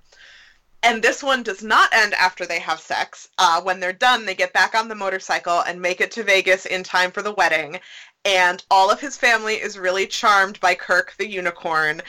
[0.83, 3.27] And this one does not end after they have sex.
[3.37, 6.65] Uh, when they're done, they get back on the motorcycle and make it to Vegas
[6.65, 7.81] in time for the wedding.
[8.23, 12.01] And all of his family is really charmed by Kirk the unicorn.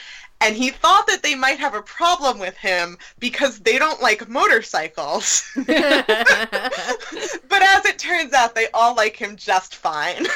[0.43, 4.27] And he thought that they might have a problem with him because they don't like
[4.27, 5.49] motorcycles.
[5.55, 10.27] but as it turns out, they all like him just fine.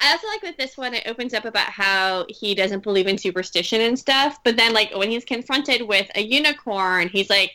[0.00, 3.18] I also like with this one, it opens up about how he doesn't believe in
[3.18, 4.38] superstition and stuff.
[4.42, 7.52] But then, like, when he's confronted with a unicorn, he's like,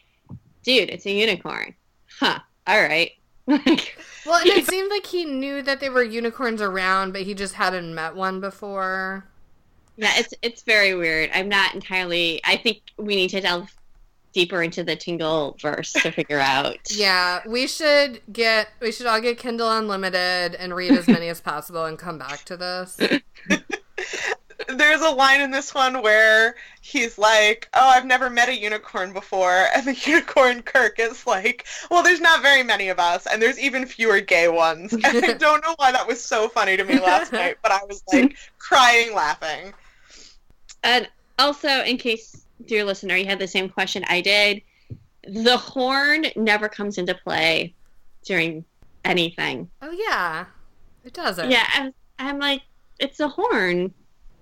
[0.63, 1.75] dude, it's a unicorn.
[2.19, 2.39] Huh.
[2.65, 3.11] All right.
[3.49, 7.33] Like, well, and it seemed like he knew that there were unicorns around, but he
[7.33, 9.23] just hadn't met one before.
[9.97, 11.31] Yeah, it's it's very weird.
[11.33, 12.39] I'm not entirely.
[12.45, 13.75] I think we need to delve
[14.37, 16.77] deeper into the Tingle verse to figure out.
[16.91, 21.41] Yeah, we should get we should all get Kindle Unlimited and read as many as
[21.41, 22.97] possible and come back to this.
[24.69, 29.13] There's a line in this one where he's like, "Oh, I've never met a unicorn
[29.13, 33.41] before," and the unicorn Kirk is like, "Well, there's not very many of us, and
[33.41, 36.83] there's even fewer gay ones." And I don't know why that was so funny to
[36.83, 39.73] me last night, but I was like crying laughing.
[40.83, 41.09] And
[41.39, 44.61] also, in case, dear listener, you had the same question I did,
[45.27, 47.73] the horn never comes into play
[48.25, 48.63] during
[49.03, 49.69] anything.
[49.81, 50.45] Oh yeah,
[51.03, 51.51] it doesn't.
[51.51, 52.61] Yeah, I'm, I'm like,
[52.99, 53.93] it's a horn.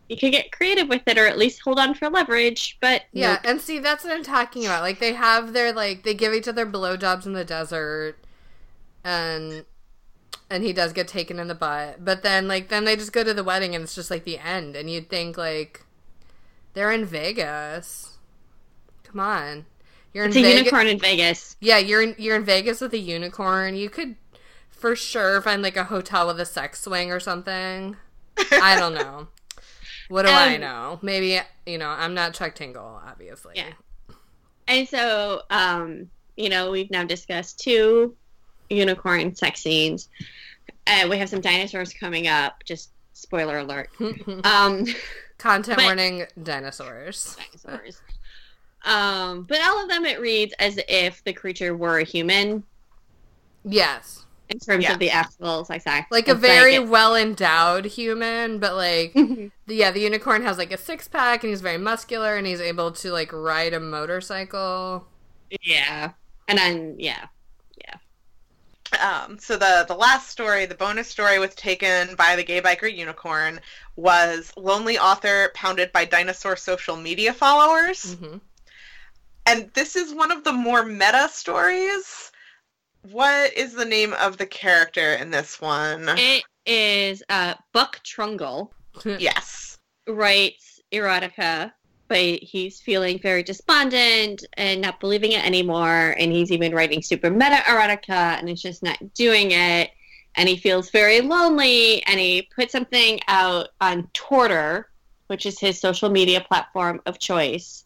[0.10, 2.78] You could get creative with it, or at least hold on for leverage.
[2.80, 3.39] But Yeah, nope.
[3.45, 4.84] and see, that's what I'm talking about.
[4.84, 8.15] Like, they have their, like, they give each other blowjobs in the desert,
[9.04, 9.65] and,
[10.48, 12.06] and he does get taken in the butt.
[12.06, 14.38] But then, like, then they just go to the wedding, and it's just, like, the
[14.38, 14.76] end.
[14.76, 15.85] And you'd think, like,
[16.76, 18.18] they're in Vegas.
[19.04, 19.66] Come on.
[20.14, 20.58] You're in it's a Vegas.
[20.60, 21.56] unicorn in Vegas.
[21.60, 23.76] Yeah, you're in, you're in Vegas with a unicorn.
[23.76, 24.16] You could,
[24.70, 27.96] for sure, find, like, a hotel with a sex swing or something.
[28.52, 29.28] I don't know.
[30.10, 31.00] What do I Um, know?
[31.02, 33.54] Maybe, you know, I'm not Chuck Tingle, obviously.
[33.56, 33.72] Yeah.
[34.68, 38.16] And so, um, you know, we've now discussed two
[38.70, 40.10] unicorn sex scenes.
[40.88, 42.64] Uh, we have some dinosaurs coming up.
[42.66, 43.90] Just spoiler alert.
[44.44, 44.86] Um,
[45.38, 47.36] Content But- warning dinosaurs.
[47.38, 48.02] dinosaurs.
[48.84, 52.63] Um, but all of them, it reads as if the creature were a human
[53.63, 54.26] Yes.
[54.50, 54.93] in terms Yeah.
[54.93, 56.12] of the actual sex act.
[56.12, 60.71] Like a very it- well endowed human, but like, the- yeah, the unicorn has like
[60.71, 65.08] a six pack and he's very muscular and he's able to like ride a motorcycle.
[65.62, 66.12] yeah.
[66.48, 67.26] And then, yeah.
[68.96, 72.94] Um, so the the last story, the bonus story, was taken by the gay biker
[72.94, 73.60] unicorn.
[73.96, 78.16] Was lonely author pounded by dinosaur social media followers.
[78.16, 78.38] hmm
[79.46, 82.32] And this is one of the more meta stories.
[83.12, 86.10] What is the name of the character in this one?
[86.10, 88.72] It is uh, Buck Trungle
[89.20, 89.78] yes.
[90.08, 91.72] writes erotica,
[92.08, 96.15] but he's feeling very despondent and not believing it anymore.
[96.20, 99.91] And he's even writing super meta erotica and it's just not doing it.
[100.36, 102.04] And he feels very lonely.
[102.04, 104.89] And he put something out on Twitter,
[105.28, 107.84] which is his social media platform of choice.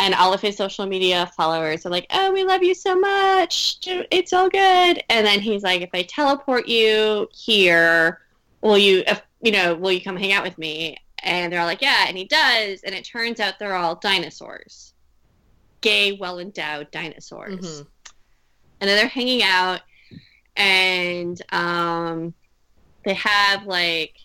[0.00, 3.76] And all of his social media followers are like, "Oh, we love you so much.
[3.86, 8.20] It's all good." And then he's like, "If I teleport you here,
[8.60, 11.66] will you, if, you know, will you come hang out with me?" And they're all
[11.66, 12.82] like, "Yeah." And he does.
[12.82, 14.92] And it turns out they're all dinosaurs,
[15.80, 17.86] gay, well endowed dinosaurs Mhm.
[18.80, 19.80] and then they're hanging out
[20.56, 22.32] and um
[23.04, 24.16] they have like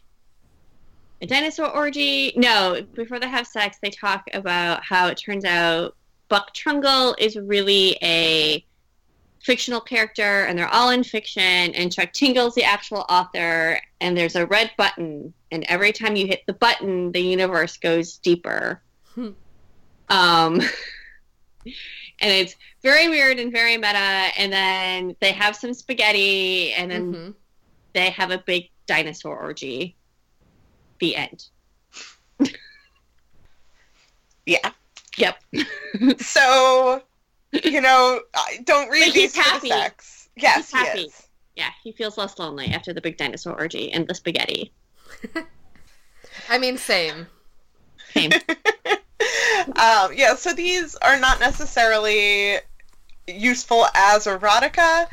[1.22, 5.96] a dinosaur orgy no before they have sex they talk about how it turns out
[6.30, 8.63] buck trungle is really a
[9.50, 11.41] fictional character and they're all in fiction
[11.73, 16.27] and chuck tingle's the actual author and there's a red button and every time you
[16.27, 18.79] hit the button the universe goes deeper
[19.15, 19.29] Hmm.
[20.10, 20.62] um
[22.21, 27.13] and it's very weird and very meta and then they have some spaghetti and then
[27.13, 27.33] Mhm.
[27.93, 29.95] they have a big dinosaur orgy
[31.00, 31.45] the end
[34.45, 34.69] Yeah.
[35.17, 35.37] yep
[36.19, 37.02] So,
[37.63, 38.21] you know,
[38.63, 39.69] don't read But these he's for the happy.
[39.69, 40.29] sex.
[40.35, 41.02] Yes, He's he happy.
[41.02, 41.27] is.
[41.56, 44.71] yeah he feels less lonely after the big dinosaur orgy and the spaghetti
[46.50, 47.27] I mean, same.
[48.13, 48.31] Same.
[49.75, 52.58] um, yeah, so these are not necessarily
[53.27, 55.08] useful as erotica,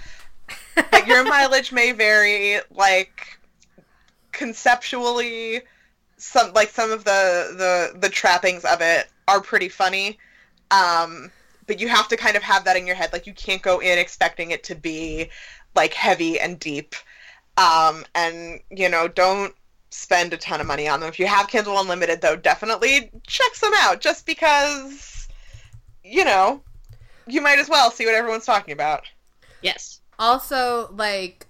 [0.75, 2.61] but your mileage may vary.
[2.71, 3.39] Like
[4.33, 5.63] conceptually,
[6.17, 10.19] some like some of the the the trappings of it are pretty funny.
[10.71, 11.31] Um,
[11.67, 13.13] but you have to kind of have that in your head.
[13.13, 15.31] Like you can't go in expecting it to be
[15.75, 16.95] like heavy and deep.
[17.57, 19.55] Um, and you know, don't
[19.91, 21.09] spend a ton of money on them.
[21.09, 24.01] If you have Kindle Unlimited, though, definitely check some out.
[24.01, 25.29] Just because,
[26.05, 26.63] you know,
[27.27, 29.05] you might as well see what everyone's talking about.
[29.61, 30.01] Yes.
[30.19, 31.47] Also, like,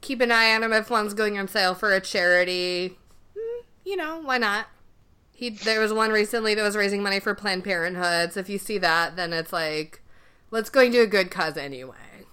[0.00, 2.98] keep an eye on them if one's going on sale for a charity.
[3.36, 4.66] Hmm, You know, why not?
[5.36, 8.32] He there was one recently that was raising money for Planned Parenthood.
[8.32, 10.02] So if you see that, then it's like,
[10.50, 12.24] let's go and do a good cause anyway.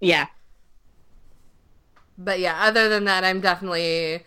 [0.00, 0.28] Yeah.
[2.16, 4.24] But yeah, other than that, I'm definitely.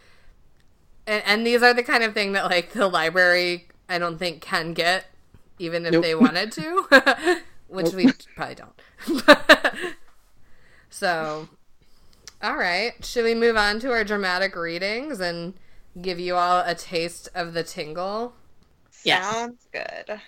[1.08, 4.44] And, and these are the kind of thing that like the library, I don't think
[4.44, 5.06] can get,
[5.58, 6.04] even if Nope.
[6.04, 7.96] they wanted to, which Nope.
[7.96, 9.36] we probably don't.
[10.92, 11.50] so,
[12.40, 15.56] all right, should we move on to our dramatic readings and
[16.02, 18.34] give you all a taste of the tingle?
[19.04, 19.32] Yes.
[19.32, 20.20] Sounds good.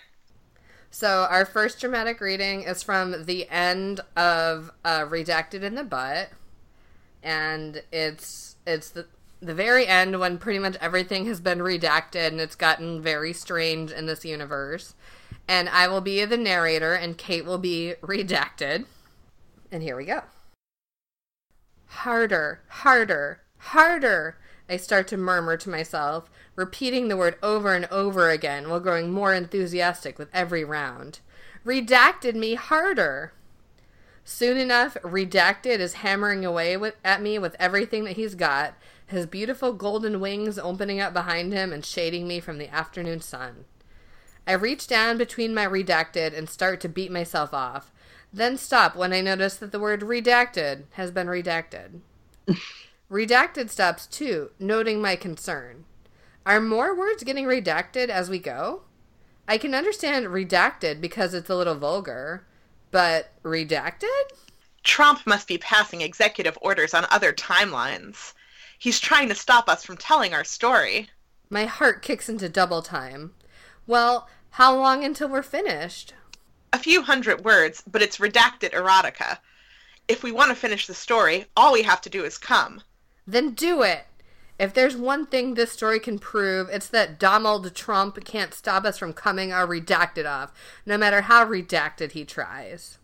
[0.90, 6.30] So our first dramatic reading is from the end of uh, Redacted in the Butt,
[7.22, 9.06] and it's it's the
[9.40, 13.92] the very end when pretty much everything has been redacted and it's gotten very strange
[13.92, 14.94] in this universe.
[15.46, 18.86] And I will be the narrator, and Kait will be redacted.
[19.70, 20.22] And here we go.
[21.86, 24.38] Harder, harder, harder.
[24.68, 29.12] I start to murmur to myself, repeating the word over and over again while growing
[29.12, 31.20] more enthusiastic with every round.
[31.64, 33.32] Redacted me harder.
[34.24, 38.74] Soon enough, Redacted is hammering away with, at me with everything that he's got,
[39.06, 43.66] his beautiful golden wings opening up behind him and shading me from the afternoon sun.
[44.46, 47.92] I reach down between my redacted and start to beat myself off,
[48.32, 52.00] then stop when I notice that the word redacted has been redacted.
[53.10, 55.84] redacted stops too, noting my concern.
[56.44, 58.82] Are more words getting redacted as we go?
[59.48, 62.44] I can understand redacted because it's a little vulgar,
[62.90, 64.30] but redacted?
[64.82, 68.34] Trump must be passing executive orders on other timelines.
[68.78, 71.10] He's trying to stop us from telling our story.
[71.48, 73.34] My heart kicks into double time.
[73.86, 76.14] Well, how long until we're finished?
[76.72, 79.38] A few hundred words, but it's redacted erotica.
[80.08, 82.82] If we want to finish the story, all we have to do is come.
[83.26, 84.06] Then do it.
[84.58, 88.96] If there's one thing this story can prove, it's that Donald Trump can't stop us
[88.96, 90.52] from coming our redacted off,
[90.86, 92.98] no matter how redacted he tries.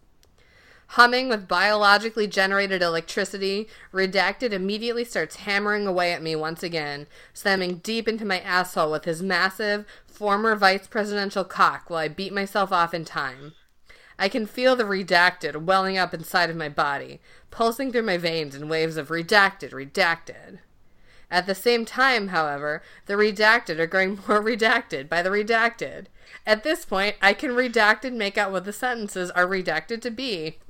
[0.93, 7.77] Humming with biologically generated electricity, Redacted immediately starts hammering away at me once again, slamming
[7.79, 12.73] deep into my asshole with his massive, former vice presidential cock while I beat myself
[12.73, 13.55] off in time.
[14.23, 17.20] I can feel the redacted welling up inside of my body,
[17.51, 20.61] pulsing through my veins in waves of redacted, redacted.
[21.29, 26.05] At the same time, however, the redacted are growing more redacted by the redacted.
[26.47, 30.61] At this point, I can redacted make out what the sentences are redacted to be.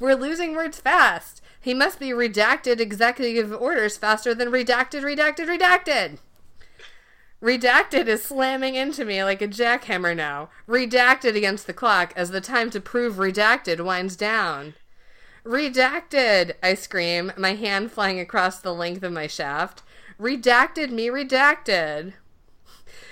[0.00, 1.40] We're losing words fast.
[1.60, 6.18] He must be redacted executive orders faster than redacted, redacted, redacted.
[7.42, 10.48] Redacted is slamming into me like a jackhammer now.
[10.68, 14.74] Redacted against the clock as the time to prove redacted winds down.
[15.44, 16.52] Redacted!
[16.62, 19.82] I scream, my hand flying across the length of my shaft.
[20.20, 22.12] Redacted me, redacted.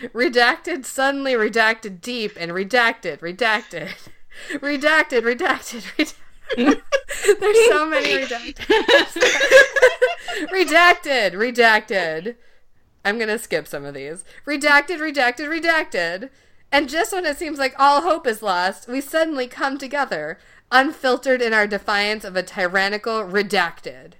[0.00, 3.90] Redacted, suddenly redacted deep, and redacted, redacted.
[4.52, 6.14] Redacted, redacted, redacted.
[7.40, 8.54] There's so many redacted.
[10.52, 12.36] redacted, redacted.
[13.04, 14.24] I'm gonna skip some of these.
[14.46, 16.30] Redacted, redacted, redacted.
[16.72, 20.38] And just when it seems like all hope is lost, we suddenly come together,
[20.70, 24.12] unfiltered in our defiance of a tyrannical redacted.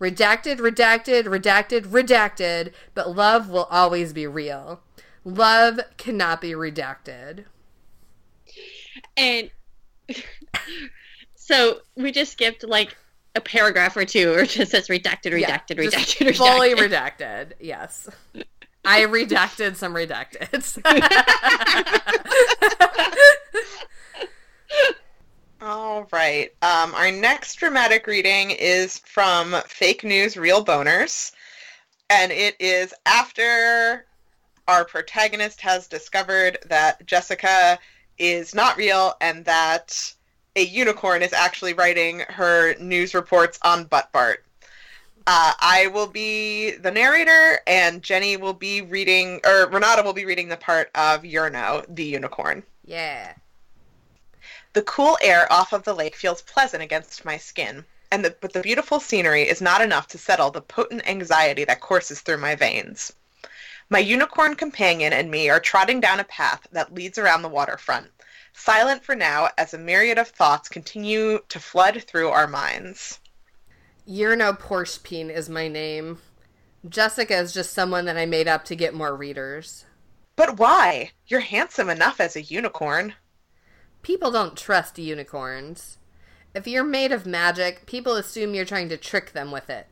[0.00, 4.80] Redacted, redacted, redacted, redacted, but love will always be real.
[5.24, 7.44] Love cannot be redacted.
[9.16, 9.50] And
[11.34, 12.96] so we just skipped like
[13.38, 16.36] a paragraph or two where it just says redacted, redacted, just redacted, redacted.
[16.36, 18.10] Fully redacted, yes.
[18.84, 20.78] I redacted some redacteds.
[25.60, 26.50] All right.
[26.62, 31.32] Um, our next dramatic reading is from Fake News Real Boners.
[32.10, 34.06] And it is after
[34.68, 37.78] our protagonist has discovered that Jessica
[38.18, 40.14] is not real and that
[40.58, 44.44] a unicorn is actually writing her news reports on Butt Bart.
[45.24, 50.24] Uh, I will be the narrator, and Jennie will be reading, or Renata will be
[50.24, 52.64] reading the part of Yurno, the unicorn.
[52.84, 53.34] Yeah.
[54.72, 58.52] The cool air off of the lake feels pleasant against my skin, and the, but
[58.52, 62.56] the beautiful scenery is not enough to settle the potent anxiety that courses through my
[62.56, 63.12] veins.
[63.90, 68.10] My unicorn companion and me are trotting down a path that leads around the waterfront,
[68.58, 73.20] silent for now as a myriad of thoughts continue to flood through our minds.
[74.06, 76.18] Yurno Porshpeen is my name.
[76.88, 79.84] Jessica is just someone that I made up to get more readers.
[80.36, 81.10] But why?
[81.26, 83.14] You're handsome enough as a unicorn.
[84.02, 85.98] People don't trust unicorns.
[86.54, 89.86] If you're made of magic, people assume you're trying to trick them with it.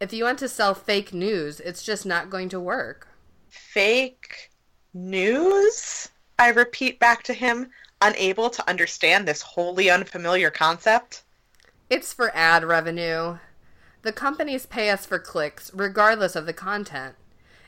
[0.00, 3.08] If you want to sell fake news, it's just not going to work.
[3.48, 4.50] Fake
[4.94, 6.08] news?
[6.38, 11.22] I repeat back to him, unable to understand this wholly unfamiliar concept.
[11.88, 13.38] It's for ad revenue.
[14.02, 17.16] The companies pay us for clicks, regardless of the content.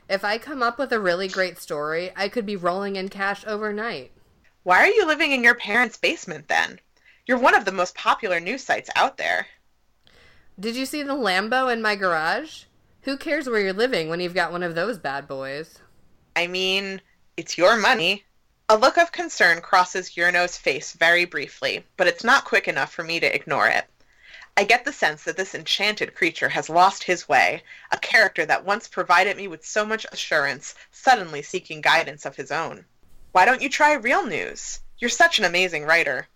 [0.09, 3.45] If I come up with a really great story, I could be rolling in cash
[3.45, 4.11] overnight.
[4.63, 6.79] Why are you living in your parents' basement then?
[7.25, 9.47] You're one of the most popular news sites out there.
[10.59, 12.63] Did you see the Lambo in my garage?
[13.03, 15.79] Who cares where you're living when you've got one of those bad boys?
[16.35, 17.01] I mean,
[17.37, 18.23] it's your money.
[18.73, 23.03] A look of concern crosses Yurno's face very briefly, but it's not quick enough for
[23.03, 23.85] me to ignore it.
[24.57, 27.61] I get the sense that this enchanted creature has lost his way,
[27.91, 32.51] a character that once provided me with so much assurance, suddenly seeking guidance of his
[32.51, 32.85] own.
[33.31, 34.79] Why don't you try real news?
[34.97, 36.27] You're such an amazing writer.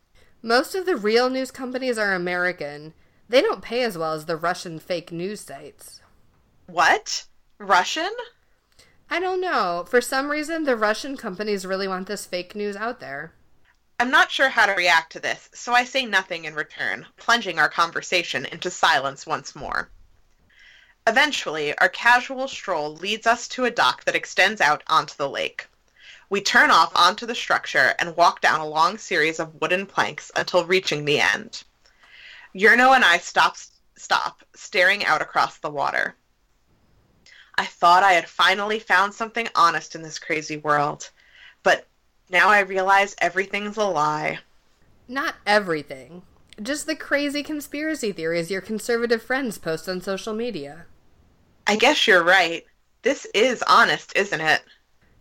[0.44, 2.94] Most of the real news companies are American.
[3.28, 6.02] They don't pay as well as the Russian fake news sites.
[6.68, 7.26] What?
[7.58, 8.12] Russian?
[9.10, 9.86] I don't know.
[9.88, 13.34] For some reason, the Russian companies really want this fake news out there.
[14.00, 17.58] I'm not sure how to react to this, so I say nothing in return, plunging
[17.58, 19.90] our conversation into silence once more.
[21.08, 25.68] Eventually, our casual stroll leads us to a dock that extends out onto the lake.
[26.30, 30.32] We turn off onto the structure and walk down a long series of wooden planks
[30.36, 31.64] until reaching the end.
[32.54, 33.56] Yurno and I stop,
[33.96, 36.16] stop, staring out across the water.
[37.58, 41.10] I thought I had finally found something honest in this crazy world,
[41.64, 41.88] but
[42.30, 44.40] now I realize everything's a lie.
[45.08, 46.24] Not everything.
[46.62, 50.86] Just the crazy conspiracy theories your conservative friends post on social media.
[51.66, 52.66] I guess you're right.
[53.02, 54.62] This is honest, isn't it?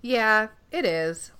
[0.02, 1.32] Yeah, it is.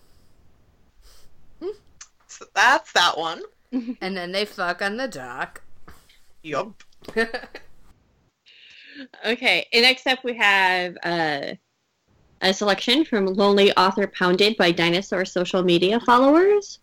[2.26, 3.42] So that's that one.
[3.72, 5.62] and then they fuck on the dock.
[6.42, 6.82] Yup.
[9.24, 11.54] Okay, and next up we have uh,
[12.40, 16.80] a selection from Lonely Author Pounded by Dinosaur social media followers.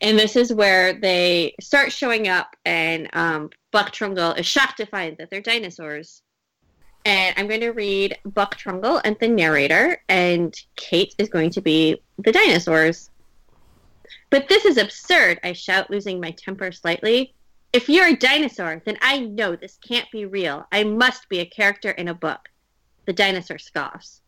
[0.00, 4.86] And this is where they start showing up, and um, Buck Trungle is shocked to
[4.86, 6.22] find that they're dinosaurs.
[7.04, 11.60] And I'm going to read Buck Trungle and the narrator, and Kait is going to
[11.60, 13.10] be the dinosaurs.
[14.30, 17.34] But this is absurd, I shout, losing my temper slightly.
[17.72, 20.66] If you're a dinosaur, then I know this can't be real.
[20.72, 22.48] I must be a character in a book.
[23.04, 24.20] The dinosaur scoffs.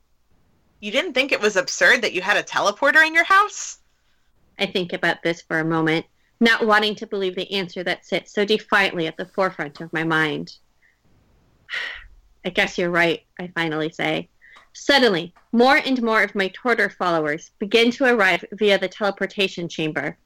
[0.81, 3.79] You didn't think it was absurd that you had a teleporter in your house?
[4.59, 6.07] I think about this for a moment,
[6.41, 10.05] not wanting to believe the answer that sits so defiantly at the forefront of my
[10.05, 10.57] mind.
[12.45, 14.29] I guess you're right, I finally say.
[14.73, 20.17] Suddenly, more and more of my Tortor followers begin to arrive via the teleportation chamber.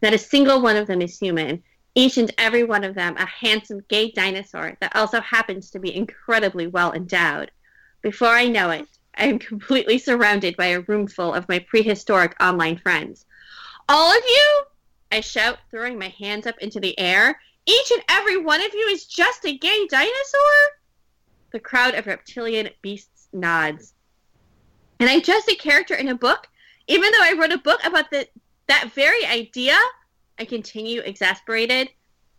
[0.00, 1.62] Not a single one of them is human,
[1.98, 5.96] each and every one of them a handsome gay dinosaur that also happens to be
[5.96, 7.50] incredibly well endowed.
[8.02, 8.86] Before I know it,
[9.16, 13.26] I am completely surrounded by a room full of my prehistoric online friends.
[13.88, 14.62] All of you?
[15.10, 17.40] I shout, throwing my hands up into the air.
[17.66, 20.52] Each and every one of you is just a gay dinosaur?
[21.50, 23.94] The crowd of reptilian beasts nods.
[25.00, 26.46] And I'm just a character in a book?
[26.86, 28.28] Even though I wrote a book about the,
[28.68, 29.76] that very idea?
[30.38, 31.90] I continue, exasperated.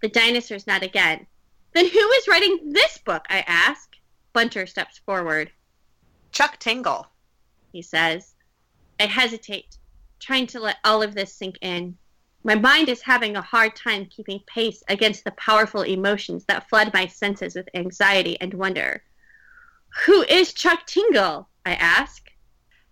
[0.01, 1.27] The dinosaurs not again.
[1.73, 3.25] Then who is writing this book?
[3.29, 3.89] I ask.
[4.33, 5.51] Bunter steps forward.
[6.31, 7.07] Chuck Tingle.
[7.71, 8.35] He says.
[8.99, 9.77] I hesitate,
[10.19, 11.97] trying to let all of this sink in.
[12.43, 16.93] My mind is having a hard time keeping pace against the powerful emotions that flood
[16.93, 19.03] my senses with anxiety and wonder.
[20.05, 21.49] Who is Chuck Tingle?
[21.65, 22.28] I ask.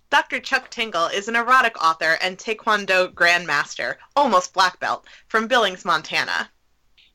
[0.09, 0.39] Dr.
[0.39, 6.49] Chuck Tingle is an erotic author and Taekwondo grandmaster, almost black belt, from Billings, Montana.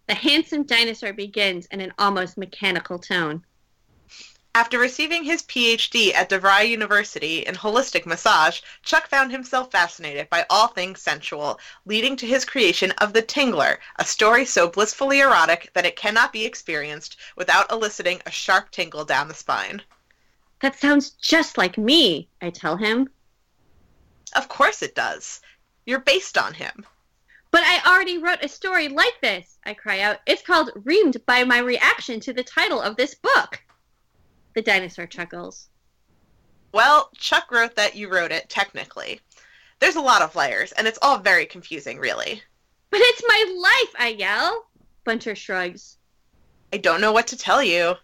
[0.09, 3.47] The handsome dinosaur begins in an almost mechanical tone.
[4.55, 10.45] After receiving his PhD at DeVry University in holistic massage, Chuck found himself fascinated by
[10.51, 15.70] all things sensual, leading to his creation of The Tingler, a story so blissfully erotic
[15.72, 19.80] that it cannot be experienced without eliciting a sharp tingle down the spine.
[20.62, 23.10] That sounds just like me, I tell him.
[24.36, 25.40] Of course it does.
[25.86, 26.86] You're based on him.
[27.50, 30.20] But I already wrote a story like this, I cry out.
[30.24, 33.60] It's called Reamed by My Reaction to the Title of This Book.
[34.54, 35.68] The dinosaur chuckles.
[36.70, 39.20] Well, Chuck wrote that you wrote it, technically.
[39.80, 42.40] There's a lot of layers, and it's all very confusing, really.
[42.90, 44.66] But it's my life, I yell.
[45.04, 45.98] Bunter shrugs.
[46.72, 47.96] I don't know what to tell you.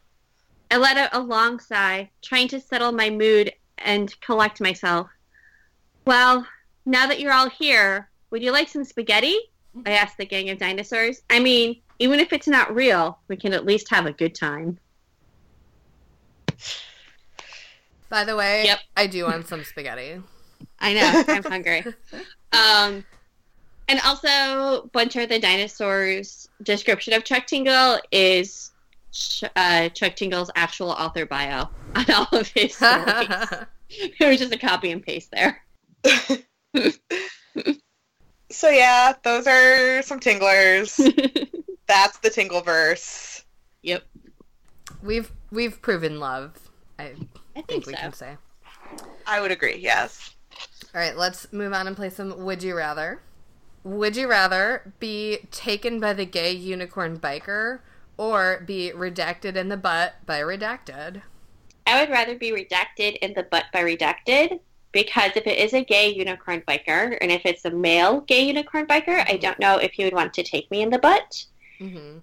[0.71, 5.09] I let out a long sigh, trying to settle my mood and collect myself.
[6.05, 6.47] Well,
[6.85, 9.39] now that you're all here, would you like some spaghetti?
[9.87, 11.23] I asked the gang of dinosaurs.
[11.31, 14.79] I mean, even if it's not real, we can at least have a good time.
[18.09, 18.79] By the way, Yep.
[18.97, 20.23] I do want some spaghetti.
[20.81, 21.85] I know, I'm hungry.
[22.51, 23.05] Um,
[23.89, 28.73] and also, Bunter the dinosaur's description of Chuck Tingle is
[29.19, 33.29] Ch- uh, Chuck Tingle's actual author bio on all of his stories.
[33.91, 35.63] it was just a copy and paste there.
[38.51, 40.97] So yeah, those are some tinglers.
[41.87, 43.43] That's the Tingleverse.
[43.83, 44.05] yep,
[45.03, 46.55] we've we've proven love.
[46.99, 47.99] I I think think we so.
[47.99, 48.37] can say.
[49.27, 50.35] I would agree, yes.
[50.95, 53.21] All right, let's move on and play some Would You Rather.
[53.85, 57.81] Would you rather be taken by the gay unicorn biker
[58.19, 61.23] or be redacted in the butt by redacted?
[61.87, 64.61] I would rather be redacted in the butt by redacted
[64.93, 68.87] because if it is a gay unicorn biker and if it's a male gay unicorn
[68.87, 71.47] biker, I don't know if he would want to take me in the butt
[71.81, 72.19] Mm-hmm.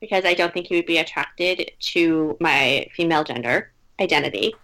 [0.00, 4.54] because I don't think he would be attracted to my female gender identity.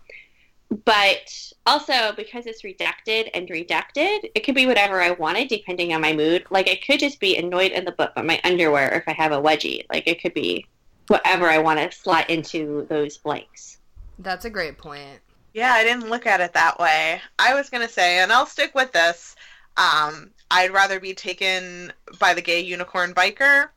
[0.85, 6.01] But also because it's redacted and redacted, it could be whatever I wanted depending on
[6.01, 6.45] my mood.
[6.51, 9.33] Like I could just be annoyed in the butt by my underwear if I have
[9.33, 9.85] a wedgie.
[9.91, 10.67] Like it could be
[11.09, 13.79] whatever I want to slot into those blanks.
[14.19, 15.21] That's a great point.
[15.53, 17.21] Yeah, I didn't look at it that way.
[17.39, 19.37] I was gonna say, and I'll stick with this.
[19.77, 23.69] Um, I'd rather be taken by the gay unicorn biker,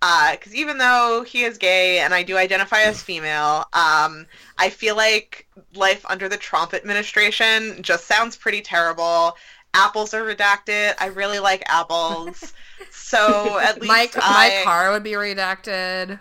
[0.00, 4.26] because even though he is gay and I do identify as female, um,
[4.58, 9.36] I feel like life under the Trump administration just sounds pretty terrible.
[9.74, 10.94] Apples are redacted.
[10.98, 12.52] I really like apples,
[12.90, 16.18] so at least My, I, my car would be redacted.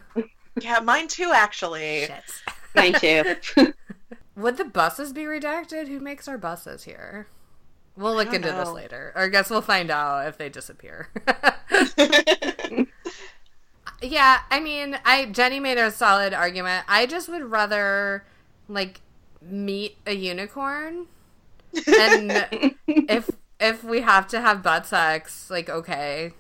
[0.60, 2.06] Yeah, mine too, actually.
[2.06, 2.24] Shit.
[2.76, 3.36] Mine too.
[4.36, 5.88] Would the buses be redacted?
[5.88, 7.28] Who makes our buses here?
[7.96, 9.12] We'll look don't into this later.
[9.16, 11.10] Or I guess we'll find out if they disappear.
[14.02, 16.86] yeah, I mean, I Jennie made a solid argument.
[16.88, 18.24] I just would rather
[18.70, 19.02] like
[19.42, 21.08] meet a unicorn
[21.88, 23.30] and if
[23.60, 26.34] if we have to have butt sex, like okay.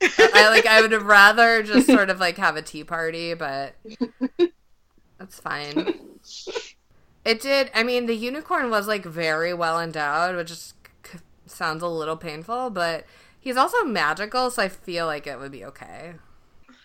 [0.00, 3.74] I like I would rather just sort of like have a tea party, but
[5.18, 6.18] that's fine.
[7.24, 7.70] It did.
[7.74, 10.74] I mean, the unicorn was like very well endowed, which is,
[11.04, 13.04] c- sounds a little painful, but
[13.38, 16.14] he's also magical, so I feel like it would be okay.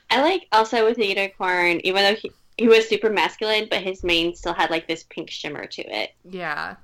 [0.09, 4.03] I like also with the unicorn, even though he, he was super masculine, but his
[4.03, 6.11] mane still had like this pink shimmer to it.
[6.29, 6.75] Yeah.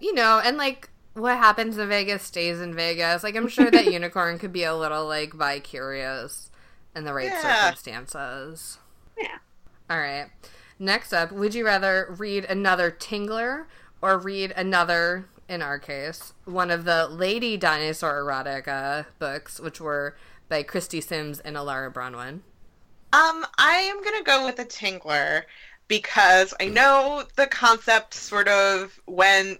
[0.00, 3.22] You know, and like what happens in Vegas stays in Vegas.
[3.22, 6.50] Like I'm sure that unicorn could be a little like vicarious
[6.94, 7.64] in the right Yeah.
[7.64, 8.78] circumstances.
[9.18, 9.38] Yeah.
[9.88, 10.26] All right.
[10.78, 13.66] Next up, would you rather read another Tingler
[14.00, 20.16] or read another, in our case, one of the Lady Dinosaur erotica books, which were
[20.48, 22.40] by Christie Sims and Alara Branwen?
[23.12, 25.42] Um, I am gonna go with a Tingler
[25.88, 29.58] because I know the concept sort of when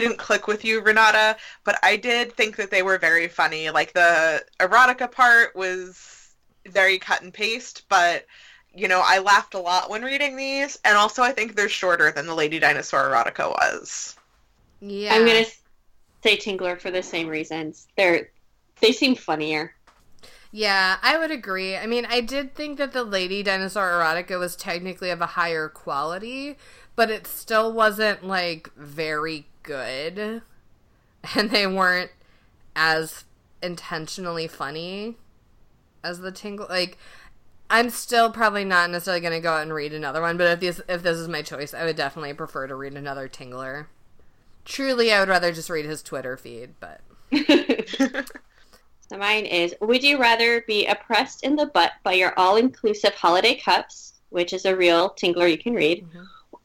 [0.00, 3.70] didn't click with you, Renata, but I did think that they were very funny.
[3.70, 6.34] Like the erotica part was
[6.66, 8.26] very cut and paste, but
[8.74, 12.12] you know, I laughed a lot when reading these, and also I think they're shorter
[12.12, 14.16] than the Lady Dinosaur erotica was.
[14.80, 15.14] Yeah.
[15.14, 15.46] I'm gonna
[16.22, 17.88] say Tingler for the same reasons.
[17.96, 18.30] They're
[18.80, 19.74] they seem funnier.
[20.50, 21.76] Yeah, I would agree.
[21.76, 25.68] I mean, I did think that the Lady Dinosaur erotica was technically of a higher
[25.68, 26.56] quality,
[26.96, 30.42] but it still wasn't like very good.
[31.34, 32.12] And they weren't
[32.76, 33.24] as
[33.60, 35.16] intentionally funny
[36.04, 36.98] as the Tingle like
[37.70, 40.60] I'm still probably not necessarily going to go out and read another one, but if
[40.60, 43.86] this if this is my choice, I would definitely prefer to read another Tingler.
[44.64, 47.00] Truly, I would rather just read his Twitter feed, but
[49.08, 53.14] So mine is Would you rather be oppressed in the butt by your all inclusive
[53.14, 56.06] holiday cups, which is a real tingler you can read,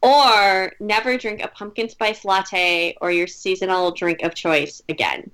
[0.02, 5.32] or never drink a pumpkin spice latte or your seasonal drink of choice again.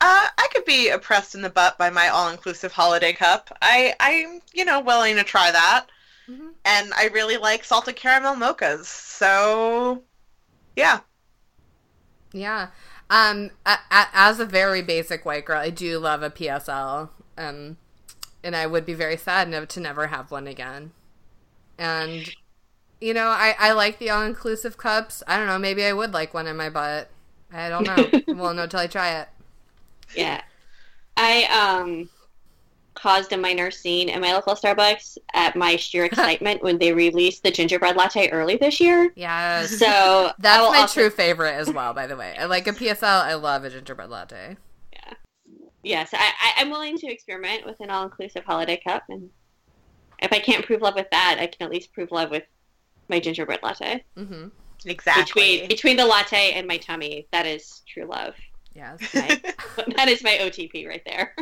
[0.00, 3.50] Uh, I could be oppressed in the butt by my all-inclusive holiday cup.
[3.60, 5.86] I, I'm, you know, willing to try that.
[6.28, 6.52] Mhm.
[6.64, 8.84] And I really like salted caramel mochas.
[8.84, 10.04] So,
[10.76, 11.00] yeah.
[12.32, 12.68] Yeah.
[13.10, 17.10] Um, a- a- as a very basic white girl, I do love a PSL.
[17.36, 17.78] Um,
[18.42, 20.92] and I would be very sad never to never have one again.
[21.78, 22.30] And,
[23.00, 25.22] you know, I, I like the all inclusive cups.
[25.26, 25.58] I don't know.
[25.58, 27.10] Maybe I would like one in my butt.
[27.52, 28.10] I don't know.
[28.28, 29.28] we'll know till I try it.
[30.14, 30.42] Yeah.
[31.16, 32.08] I um
[32.98, 37.42] caused a minor scene in my local Starbucks at my sheer excitement when they released
[37.42, 39.12] the gingerbread latte early this year.
[39.16, 39.78] Yes.
[39.78, 42.36] So I That's my also- true favorite as well, by the way.
[42.38, 43.02] I like a PSL.
[43.22, 44.56] I love a gingerbread latte.
[44.92, 45.14] Yeah.
[45.82, 49.30] Yes, I, I, I'm willing to experiment with an all-inclusive holiday cup, and
[50.20, 52.42] if I can't prove love with that, I can at least prove love with
[53.08, 54.04] my gingerbread latte.
[54.16, 54.48] Mm-hmm.
[54.86, 55.22] Exactly.
[55.60, 58.34] Between between the latte and my tummy, that is true love.
[58.74, 59.00] Yes.
[59.14, 59.40] My,
[59.96, 61.34] that is my OTP right there.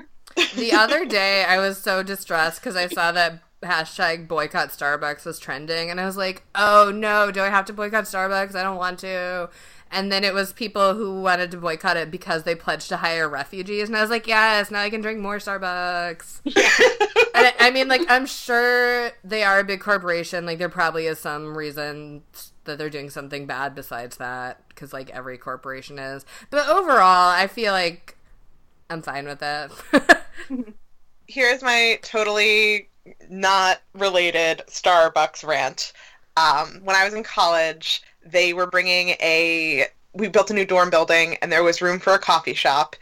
[0.57, 5.39] The other day I was so distressed because I saw that hashtag boycott Starbucks was
[5.39, 8.55] trending and I was like, oh no, do I have to boycott Starbucks?
[8.55, 9.51] I don't want to.
[9.91, 13.29] And then it was people who wanted to boycott it because they pledged to hire
[13.29, 13.89] refugees.
[13.89, 16.41] And I was like, yes, now I can drink more Starbucks.
[17.37, 20.47] And I, I mean, like, I'm sure they are a big corporation.
[20.47, 22.23] Like, there probably is some reason
[22.65, 26.25] that they're doing something bad besides that because, like, every corporation is.
[26.49, 28.17] But overall, I feel like
[28.89, 29.71] I'm fine with it.
[31.27, 32.89] Here's my totally
[33.29, 35.93] not related Starbucks rant.
[36.37, 39.87] Um, when I was in college, they were bringing a.
[40.15, 42.97] We built a new dorm building, and there was room for a coffee shop.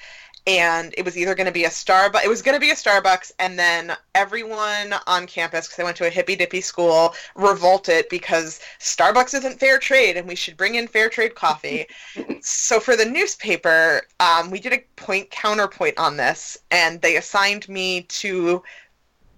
[0.46, 2.24] And it was either going to be a Starbucks.
[2.24, 5.96] It was going to be a Starbucks, and then everyone on campus, because I went
[5.96, 10.74] to a hippy dippy school, revolted because Starbucks isn't fair trade, and we should bring
[10.74, 11.86] in fair trade coffee.
[12.42, 17.68] so for the newspaper, um, we did a point counterpoint on this, and they assigned
[17.68, 18.62] me to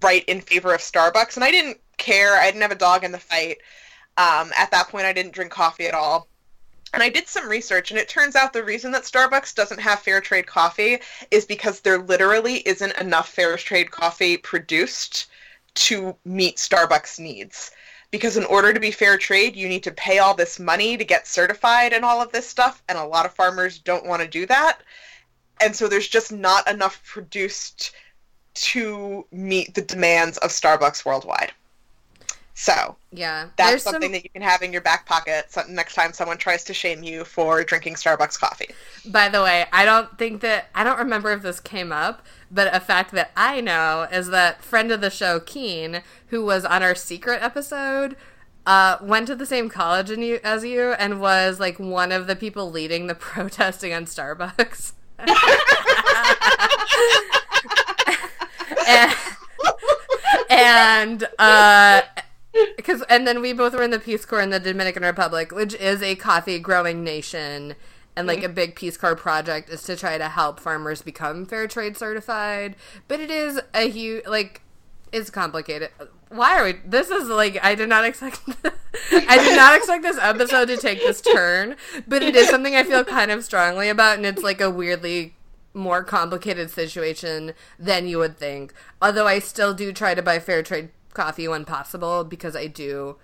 [0.01, 2.35] write in favor of Starbucks, and I didn't care.
[2.35, 3.57] I didn't have a dog in the fight.
[4.17, 6.27] Um, at that point, I didn't drink coffee at all.
[6.93, 9.99] And I did some research, and it turns out the reason that Starbucks doesn't have
[9.99, 10.99] fair trade coffee
[11.31, 15.27] is because there literally isn't enough fair trade coffee produced
[15.75, 17.71] to meet Starbucks needs.
[18.09, 21.03] Because in order to be fair trade, you need to pay all this money to
[21.03, 24.27] get certified and all of this stuff, and a lot of farmers don't want to
[24.27, 24.79] do that.
[25.61, 27.91] And so there's just not enough produced
[28.53, 31.51] to meet the demands of Starbucks worldwide.
[32.59, 33.49] So yeah.
[33.55, 36.11] that's There's something some- that you can have in your back pocket so next time
[36.11, 38.71] someone tries to shame you for drinking Starbucks coffee.
[39.05, 42.75] By the way, I don't think that I don't remember if this came up, but
[42.75, 46.81] a fact that I know is that friend of the show Keen, who was on
[46.81, 48.15] our secret episode,
[48.65, 52.25] uh, went to the same college in you, as you and was like one of
[52.25, 54.93] the people leading the protesting on Starbucks.
[58.87, 59.15] and,
[60.49, 62.01] and uh
[62.75, 65.73] because and then we both were in the Peace Corps in the Dominican Republic, which
[65.75, 67.75] is a coffee growing nation,
[68.15, 68.51] and like mm-hmm.
[68.51, 72.75] a big Peace Corps project is to try to help farmers become fair trade certified.
[73.07, 74.61] But it is a huge like
[75.11, 75.89] it's complicated.
[76.29, 76.73] Why are we?
[76.85, 78.41] This is like I did not expect.
[79.11, 81.75] I did not expect this episode to take this turn,
[82.07, 85.35] but it is something I feel kind of strongly about, and it's like a weirdly
[85.73, 88.73] more complicated situation than you would think.
[89.01, 93.17] Although I still do try to buy fair trade coffee when possible because I do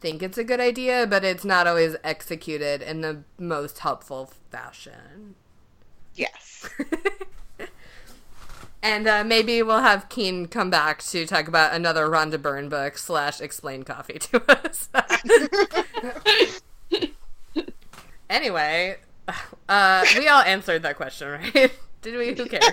[0.00, 5.34] think it's a good idea, but it's not always executed in the most helpful fashion.
[6.14, 6.68] Yes.
[8.82, 12.96] And uh, maybe we'll have Keen come back to talk about another Rhonda Byrne book
[12.96, 14.88] slash explain coffee to us.
[18.30, 18.96] anyway,
[19.68, 21.72] uh, we all answered that question, right?
[22.02, 22.34] Did we?
[22.34, 22.64] Who cares?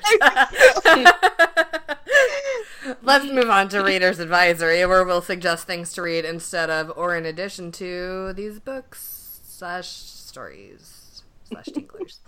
[3.01, 7.15] Let's move on to Reader's Advisory, where we'll suggest things to read instead of or
[7.15, 12.19] in addition to these books slash stories slash tinglers.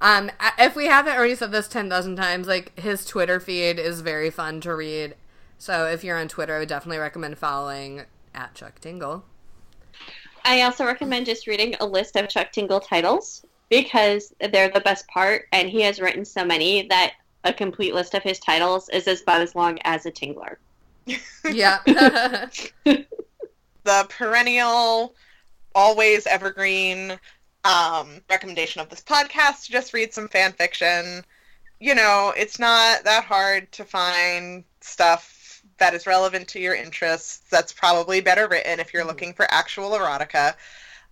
[0.00, 4.30] Um, if we haven't already said this 10,000 times, like his Twitter feed is very
[4.30, 5.14] fun to read.
[5.58, 8.02] So if you're on Twitter, I would definitely recommend following
[8.34, 9.24] at Chuck Tingle.
[10.44, 15.06] I also recommend just reading a list of Chuck Tingle titles because they're the best
[15.08, 17.14] part, and he has written so many that
[17.44, 20.56] a complete list of his titles is about as long as a Tingler.
[21.50, 21.78] Yeah.
[22.84, 25.14] the perennial,
[25.74, 27.18] always evergreen
[27.64, 31.24] um, recommendation of this podcast to just read some fan fiction.
[31.80, 37.48] You know, it's not that hard to find stuff that is relevant to your interests.
[37.50, 39.10] That's probably better written if you're mm-hmm.
[39.10, 40.54] looking for actual erotica.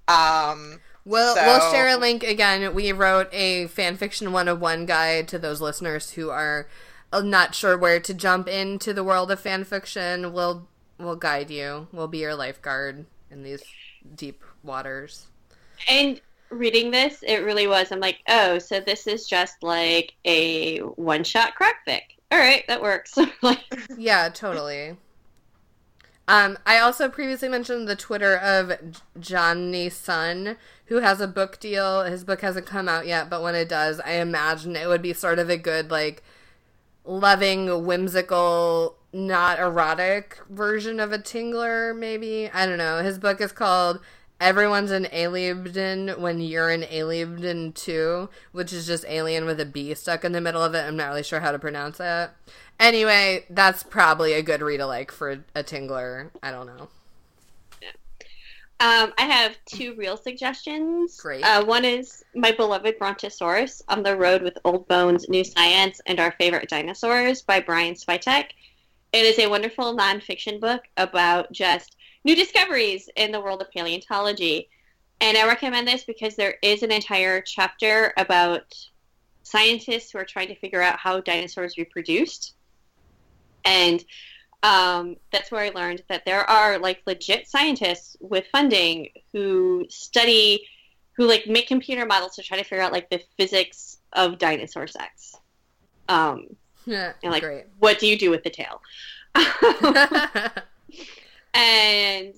[0.08, 1.44] Um, We'll so...
[1.44, 2.74] we'll share a link again.
[2.74, 6.68] We wrote a fanfiction 101 guide to those listeners who are
[7.12, 10.32] uh, not sure where to jump into the world of fanfiction.
[10.32, 11.88] We'll we'll guide you.
[11.92, 13.62] We'll be your lifeguard in these
[14.14, 15.26] deep waters.
[15.88, 17.90] And reading this, it really was.
[17.90, 22.02] I'm like, oh, so this is just like a one shot crack fic.
[22.30, 23.18] All right, that works.
[23.98, 24.96] yeah, totally.
[26.28, 28.72] Um, I also previously mentioned the Twitter of
[29.18, 30.56] Jonny Sun,
[30.92, 32.04] who has a book deal.
[32.04, 35.14] His book hasn't come out yet, but when it does, I imagine it would be
[35.14, 36.22] sort of a good, like,
[37.06, 42.50] loving, whimsical, not erotic version of a Tingler, maybe.
[42.52, 43.02] I don't know.
[43.02, 44.00] His book is called
[44.38, 49.94] Everyone's an Alien when you're an Aliebn too, which is just alien with a B
[49.94, 50.80] stuck in the middle of it.
[50.80, 52.30] I'm not really sure how to pronounce it.
[52.78, 56.32] Anyway, that's probably a good read alike for a Tingler.
[56.42, 56.88] I don't know.
[58.82, 61.16] Um, I have two real suggestions.
[61.20, 61.44] Great.
[61.44, 66.18] Uh, one is my beloved Brontosaurus on the road with old bones, new science, and
[66.18, 68.46] our favorite dinosaurs by Brian Switek.
[69.12, 74.68] It is a wonderful nonfiction book about just new discoveries in the world of paleontology.
[75.20, 78.74] And I recommend this because there is an entire chapter about
[79.44, 82.54] scientists who are trying to figure out how dinosaurs reproduced.
[83.64, 84.04] And
[84.62, 90.66] um, that's where I learned that there are like legit scientists with funding who study,
[91.16, 94.86] who like make computer models to try to figure out like the physics of dinosaur
[94.86, 95.34] sex.
[96.08, 96.56] Um,
[96.86, 97.64] yeah, and like, great.
[97.78, 98.80] what do you do with the tail?
[101.54, 102.34] and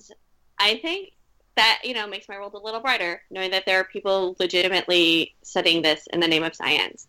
[0.57, 1.11] I think
[1.55, 5.35] that you know makes my world a little brighter, knowing that there are people legitimately
[5.43, 7.07] studying this in the name of science.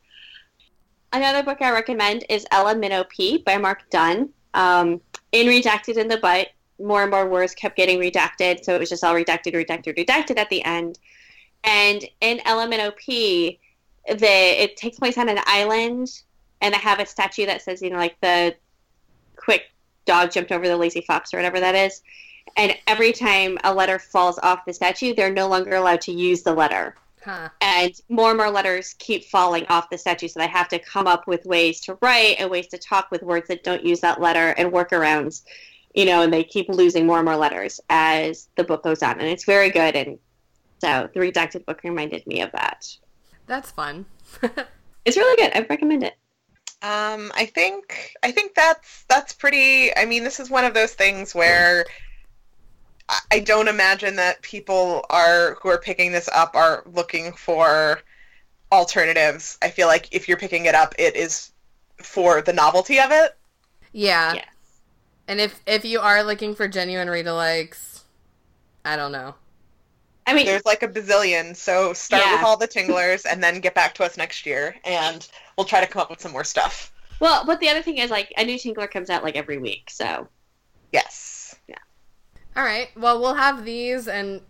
[1.12, 4.30] Another book I recommend is Ella Minnow Pea by Mark Dunn.
[4.54, 5.00] Um,
[5.32, 6.48] in Redacted in the Butt,
[6.78, 10.38] more and more words kept getting redacted, so it was just all redacted, redacted, redacted
[10.38, 10.98] at the end.
[11.64, 13.58] And in Ella Minnow Pea,
[14.08, 16.22] the it takes place on an island,
[16.60, 18.54] and I have a statue that says, you know, like the
[19.36, 19.62] quick
[20.04, 22.02] dog jumped over the lazy fox or whatever that is.
[22.56, 26.42] And every time a letter falls off the statue, they're no longer allowed to use
[26.42, 26.94] the letter.
[27.26, 27.48] Huh.
[27.60, 31.08] And more and more letters keep falling off the statue, so they have to come
[31.08, 34.20] up with ways to write and ways to talk with words that don't use that
[34.20, 35.42] letter and workarounds,
[35.92, 39.18] you know, and they keep losing more and more letters as the book goes on.
[39.18, 39.96] And it's very good.
[39.96, 40.20] And
[40.78, 42.86] so the redacted book reminded me of that.
[43.48, 44.06] That's fun.
[45.04, 45.50] it's really good.
[45.52, 46.14] I recommend it.
[46.82, 49.96] Um, I think I think that's that's pretty.
[49.96, 51.86] I mean, this is one of those things where
[53.30, 58.00] I don't imagine that people are who are picking this up are looking for
[58.72, 59.59] alternatives.
[59.62, 61.52] I feel like if you're picking it up, it is
[62.02, 63.36] for the novelty of it.
[63.92, 64.34] Yeah.
[64.34, 64.46] Yes.
[65.28, 68.02] And if if you are looking for genuine read alikes,
[68.84, 69.34] I don't know.
[70.26, 71.54] I mean, there's like a bazillion.
[71.54, 72.34] So start yeah.
[72.34, 75.26] with all the tinglers and then get back to us next year, and
[75.57, 76.92] we'll try to come up with some more stuff.
[77.20, 79.90] Well, but the other thing is like a new tingler comes out like every week,
[79.90, 80.28] so
[80.92, 81.36] yes.
[82.57, 82.88] All right.
[82.96, 84.40] Well, we'll have these and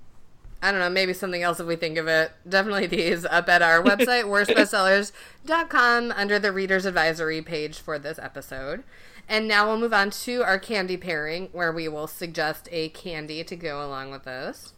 [0.63, 2.33] I don't know, maybe something else if we think of it.
[2.49, 8.85] Definitely these up at our website, worstbestsellers.com, under the reader's advisory page for this episode.
[9.29, 13.43] And now we'll move on to our candy pairing, where we will suggest a candy
[13.43, 14.73] to go along with this.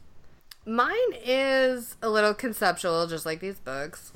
[0.64, 4.12] Mine is a little conceptual, just like these books.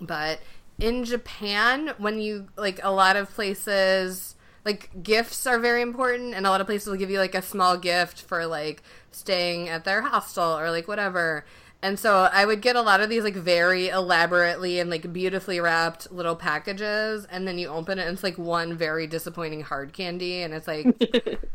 [0.00, 0.40] But
[0.78, 4.34] in Japan, when you, like, a lot of places
[4.64, 7.42] like gifts are very important and a lot of places will give you like a
[7.42, 11.44] small gift for like staying at their hostel or like whatever.
[11.82, 15.60] And so i would get a lot of these like very elaborately and like beautifully
[15.60, 19.92] wrapped little packages and then you open it and it's like one very disappointing hard
[19.92, 20.86] candy and it's like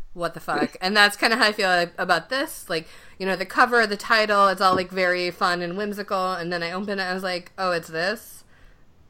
[0.12, 0.76] what the fuck?
[0.80, 2.70] And that's kind of how i feel like, about this.
[2.70, 2.86] Like
[3.18, 6.62] you know the cover the title it's all like very fun and whimsical and then
[6.62, 8.44] i open it and i was like oh it's this?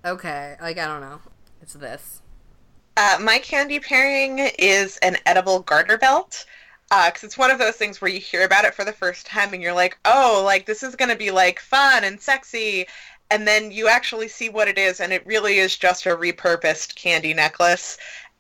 [0.07, 1.21] Okay like i don't know.
[1.61, 2.20] It's this
[2.97, 6.45] uh, my candy pairing is an edible garter belt
[6.91, 9.25] because uh, it's one of those things where you hear about it for the first
[9.25, 12.87] time and you're like, oh, like this is going to be like fun and sexy.
[13.31, 16.97] And then you actually see what it is, and it really is just a repurposed
[16.97, 17.97] candy necklace.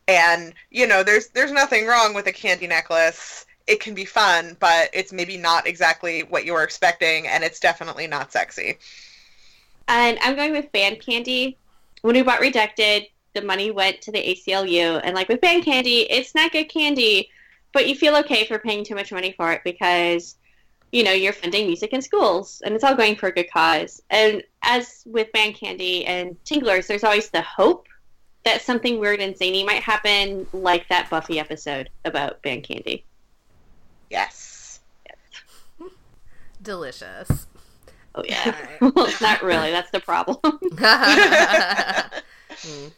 [0.09, 3.47] And you know, there's there's nothing wrong with a candy necklace.
[3.69, 7.61] It can be fun, but it's maybe not exactly what you were expecting, and it's
[7.61, 8.79] definitely not sexy.
[9.87, 11.57] And I'm going with band candy.
[12.03, 15.01] When we bought Redacted, the money went to the ACLU.
[15.03, 17.31] And like with band candy, it's not good candy,
[17.72, 20.37] but you feel okay for paying too much money for it because,
[20.93, 24.03] you know, you're funding music in schools and it's all going for a good cause.
[24.11, 27.87] And as with band candy and tinglers, there's always the hope
[28.45, 33.05] that something weird and zany might happen, like that Buffy episode about band candy.
[34.09, 34.81] Yes.
[36.62, 37.47] Delicious.
[38.14, 38.55] Oh yeah.
[38.81, 39.70] well, not really.
[39.70, 40.39] That's the problem.
[42.51, 42.93] Mm.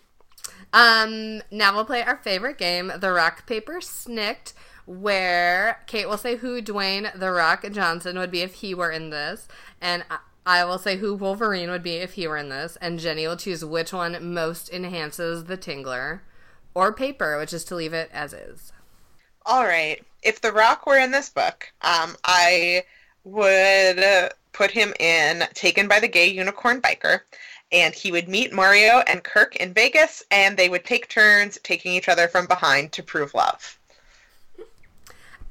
[0.73, 4.55] Um, now we'll play our favorite game, the Rock Paper Snikt,
[4.87, 9.11] where Kait will say who Dwayne the Rock Johnson would be if he were in
[9.11, 9.49] this,
[9.81, 10.05] and
[10.45, 13.37] I- will say who Wolverine would be if he were in this, and Jennie will
[13.37, 16.21] choose which one most enhances the Tingler,
[16.75, 18.73] or paper, which is to leave it as is.
[19.47, 20.03] All right.
[20.23, 22.85] If The Rock were in this book, um, I
[23.25, 27.21] would put him in Taken by the Gay Unicorn Biker,
[27.73, 31.93] and he would meet Mario and Kirk in Vegas, and they would take turns taking
[31.93, 33.79] each other from behind to prove love.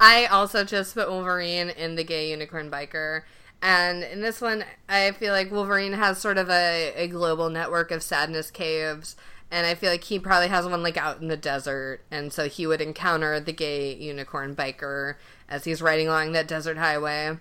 [0.00, 3.22] I also just put Wolverine in the gay unicorn biker.
[3.60, 7.92] And in this one, I feel like Wolverine has sort of a, a global network
[7.92, 9.14] of sadness caves.
[9.52, 12.00] And I feel like he probably has one like out in the desert.
[12.10, 15.14] And so he would encounter the gay unicorn biker
[15.48, 17.38] as he's riding along that desert highway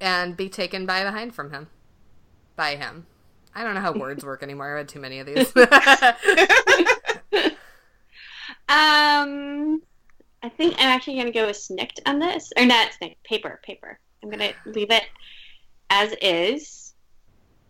[0.00, 1.68] and be taken by behind from him.
[2.56, 3.06] By him.
[3.54, 4.68] I don't know how words work anymore.
[4.68, 5.52] I read too many of these.
[8.68, 9.80] Um,
[10.42, 13.60] I think I'm actually going to go with Snikt on this, or not Snikt, paper,
[13.62, 13.98] paper.
[14.22, 15.04] I'm going to leave it
[15.88, 16.94] as is,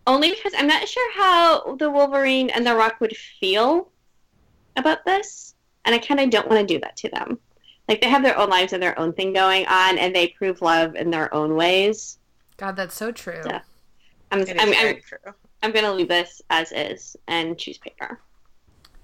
[0.05, 3.91] only because I'm not sure how the Wolverine and the Rock would feel
[4.75, 5.55] about this,
[5.85, 7.39] and I kind of don't want to do that to them.
[7.87, 10.61] Like they have their own lives and their own thing going on, and they prove
[10.61, 12.19] love in their own ways.
[12.57, 13.41] God, that's so true.
[13.45, 13.61] Yeah.
[14.31, 15.33] I'm, I'm, I'm, true.
[15.61, 18.19] I'm going to leave this as is and choose paper.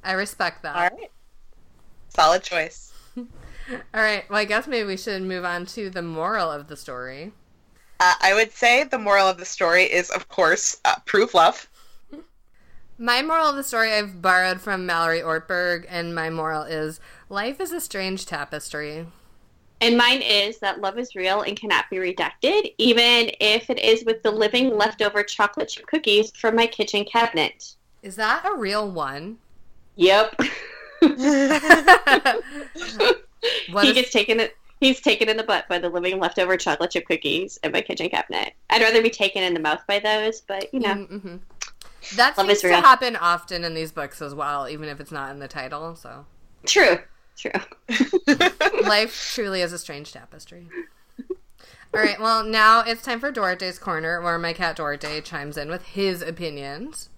[0.04, 0.76] I respect that.
[0.76, 1.12] All right.
[2.10, 2.94] Solid choice.
[3.18, 3.26] All
[3.94, 4.30] right.
[4.30, 7.34] Well, I guess maybe we should move on to the moral of the story.
[8.00, 11.70] Uh, I would say the moral of the story is, of course, uh, prove love.
[12.98, 17.60] My moral of the story I've borrowed from Mallory Ortberg, and my moral is life
[17.60, 19.08] is a strange tapestry.
[19.82, 24.06] And mine is that love is real and cannot be rejected, even if it is
[24.06, 27.76] with the living leftover chocolate chip cookies from my kitchen cabinet.
[28.02, 29.38] Is that a real one?
[29.96, 30.40] Yep.
[33.82, 34.56] He gets taken it.
[34.80, 38.10] He's taken in the butt by the living leftover chocolate chip cookies in my kitchen
[38.10, 38.54] cabinet.
[38.70, 41.40] I'd rather be taken in the mouth by those, but you know, Mhm.
[42.16, 45.32] That Love seems to happen often in these books as well, even if it's not
[45.32, 45.96] in the title.
[45.96, 46.26] So
[46.66, 47.00] true,
[47.38, 47.52] true.
[48.84, 50.68] life truly is a strange tapestry.
[51.94, 55.70] All right, well, now it's time for Dorothy's Corner, where my cat Dorothy chimes in
[55.70, 57.10] with his opinions.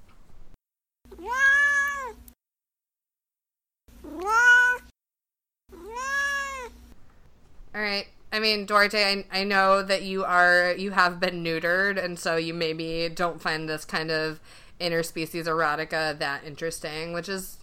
[7.77, 8.07] All right.
[8.31, 12.35] I mean, Dorothy, I, I know that you are you have been neutered, and so
[12.35, 14.39] you maybe don't find this kind of
[14.79, 17.57] interspecies erotica that interesting, which is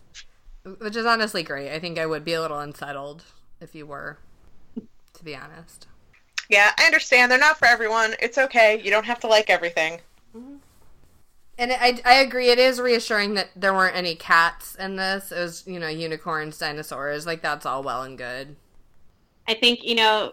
[0.79, 1.71] which is honestly great.
[1.73, 3.25] I think I would be a little unsettled
[3.61, 4.19] if you were,
[5.15, 5.87] to be honest.
[6.49, 7.31] yeah, I understand.
[7.31, 8.15] They're not for everyone.
[8.21, 8.81] It's okay.
[8.83, 10.01] You don't have to like everything.
[11.57, 12.49] And I, I agree.
[12.49, 15.31] It is reassuring that there weren't any cats in this.
[15.31, 17.27] It was, you know, unicorns, dinosaurs.
[17.27, 18.57] Like, that's all well and good.
[19.47, 20.33] I think you know,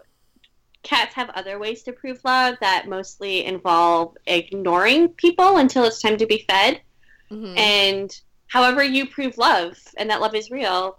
[0.83, 6.17] cats have other ways to prove love that mostly involve ignoring people until it's time
[6.17, 6.81] to be fed.
[7.29, 7.57] Mhm.
[7.57, 8.21] and
[8.51, 10.97] however you prove love and that love is real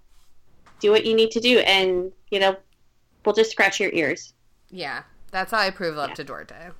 [0.80, 2.56] do what you need to do and you know
[3.24, 4.32] we'll just scratch your ears
[4.74, 6.14] yeah, that's how I prove love Yeah.
[6.14, 6.72] to Dorte.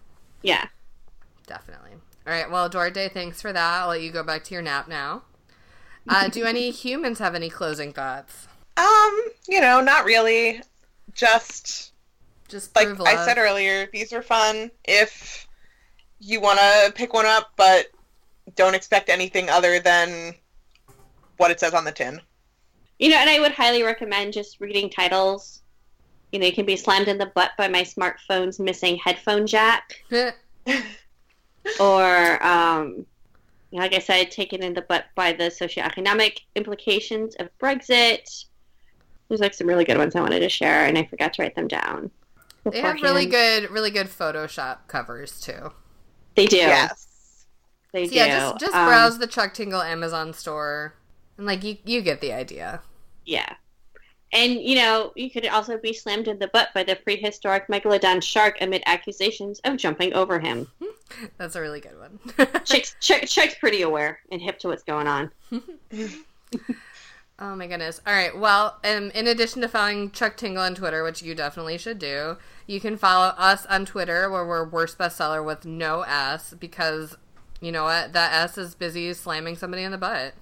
[0.42, 0.66] yeah
[1.46, 1.90] Definitely.
[2.26, 2.50] All right.
[2.50, 3.80] Well, Dorte, thanks for that.
[3.82, 5.24] I'll let you go back to your nap now.
[6.08, 8.46] Uh, do any humans have any closing thoughts?
[8.78, 10.62] Um, you know, not really.
[11.12, 11.92] Just
[12.48, 13.06] Just like love.
[13.06, 14.70] I said earlier, these are fun.
[14.84, 15.46] If
[16.20, 17.88] you want to pick one up, but
[18.54, 20.34] don't expect anything other than
[21.43, 22.20] what it says on the tin.
[22.99, 25.62] you know and i would highly recommend just reading titles
[26.32, 30.03] you know you can be slammed in the butt by my smartphone's missing headphone jack
[31.80, 33.07] or um
[33.72, 38.45] like i said taken in the butt by the socioeconomic implications of brexit
[39.28, 41.55] there's like some really good ones i wanted to share and i forgot to write
[41.55, 42.11] them down
[42.64, 45.72] they have really good, really good Photoshop covers too.
[46.36, 47.45] they do Yes.
[47.93, 48.16] They So do.
[48.18, 50.95] yeah, just just Um, browse the Chuck Tingle Amazon store,
[51.36, 52.80] and like you, you get the idea.
[53.24, 53.54] yeah.
[54.34, 58.22] And, you know, you could also be slammed in the butt by the prehistoric megalodon
[58.22, 60.68] shark amid accusations of jumping over him.
[61.36, 62.18] That's a really good one.
[62.64, 65.30] Chick's, Chick, Chick's pretty aware and hip to what's going on.
[67.38, 68.00] Oh my goodness.
[68.06, 68.38] All right.
[68.38, 72.36] Well, um, in addition to following Chuck Tingle on Twitter, which you definitely should do,
[72.68, 77.16] you can follow us on Twitter where we're worst bestseller with no S because
[77.60, 78.12] you know what?
[78.12, 80.34] That S is busy slamming somebody in the butt.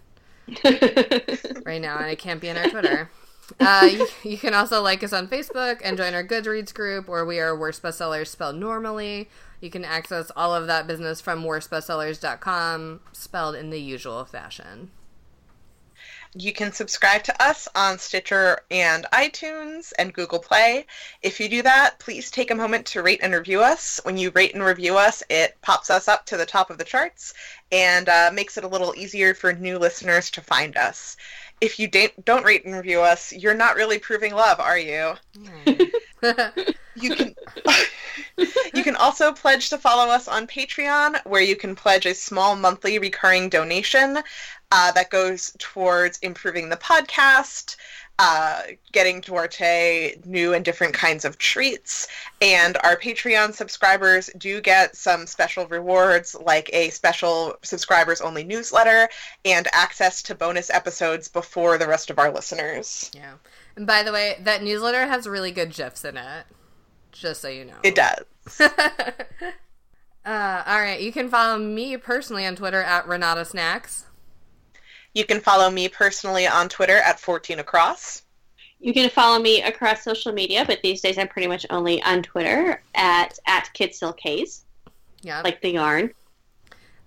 [1.64, 3.10] right now, and it can't be in our Twitter.
[3.58, 7.24] Uh, you, you, can also like us on Facebook and join our Goodreads group, where
[7.24, 9.28] we are Worst Bestsellers spelled normally.
[9.60, 14.90] You can access all of that business from worstbestsellers.com, spelled in the usual fashion.
[16.34, 20.86] You can subscribe to us on Stitcher and iTunes and Google Play.
[21.22, 23.98] If you do that, please take a moment to rate and review us.
[24.04, 26.84] When you rate and review us, it pops us up to the top of the
[26.84, 27.34] charts
[27.72, 31.16] and uh, makes it a little easier for new listeners to find us.
[31.60, 35.14] If you don't, don't rate and review us, you're not really proving love, are you?
[36.94, 37.34] you can
[38.74, 42.56] you can also pledge to follow us on Patreon, where you can pledge a small
[42.56, 44.18] monthly recurring donation
[44.72, 47.76] uh, that goes towards improving the podcast,
[48.18, 48.62] uh,
[48.92, 52.06] getting Duarte new and different kinds of treats.
[52.40, 59.08] And our Patreon subscribers do get some special rewards, like a special subscribers only newsletter
[59.44, 63.10] and access to bonus episodes before the rest of our listeners.
[63.14, 63.34] Yeah.
[63.74, 66.44] And by the way, that newsletter has really good GIFs in it.
[67.12, 67.74] Just so you know.
[67.82, 68.24] It does.
[68.60, 71.00] uh, all right.
[71.00, 74.06] You can follow me personally on Twitter at Renata Snacks.
[75.14, 78.22] You can follow me personally on Twitter at 14 across.
[78.78, 82.22] You can follow me across social media, but these days I'm pretty much only on
[82.22, 84.62] Twitter at at KidSilkHaze.
[85.22, 85.42] Yeah.
[85.42, 86.14] Like the yarn.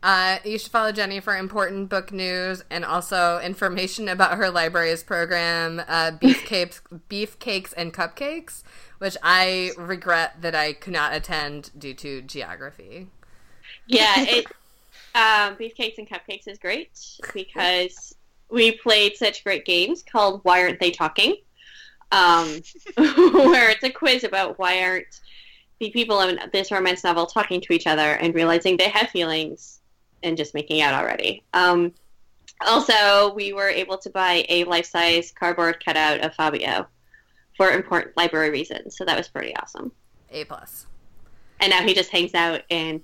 [0.04, 5.02] Uh, you should follow Jennie for important book news and also information about her library's
[5.02, 8.64] program, uh, Beefcakes, Beefcakes and Cupcakes,
[8.98, 13.08] which I regret that I could not attend due to geography.
[13.88, 14.46] Yeah, it
[15.16, 17.00] um, Beefcakes and Cupcakes is great
[17.34, 18.16] because
[18.50, 21.38] we played such great games called Why Aren't They Talking?
[22.12, 22.62] Um,
[22.98, 25.20] where it's a quiz about why aren't
[25.80, 29.80] the people in this romance novel talking to each other and realizing they have feelings
[30.22, 31.44] and just making out already.
[31.54, 31.94] Um,
[32.66, 36.88] also, we were able to buy a life-size cardboard cutout of Fabio
[37.58, 39.92] for important library reasons, so that was pretty awesome.
[40.32, 40.86] A plus.
[41.60, 43.04] And now he just hangs out in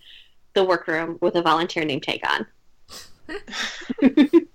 [0.59, 2.45] the workroom with a volunteer named Tagon.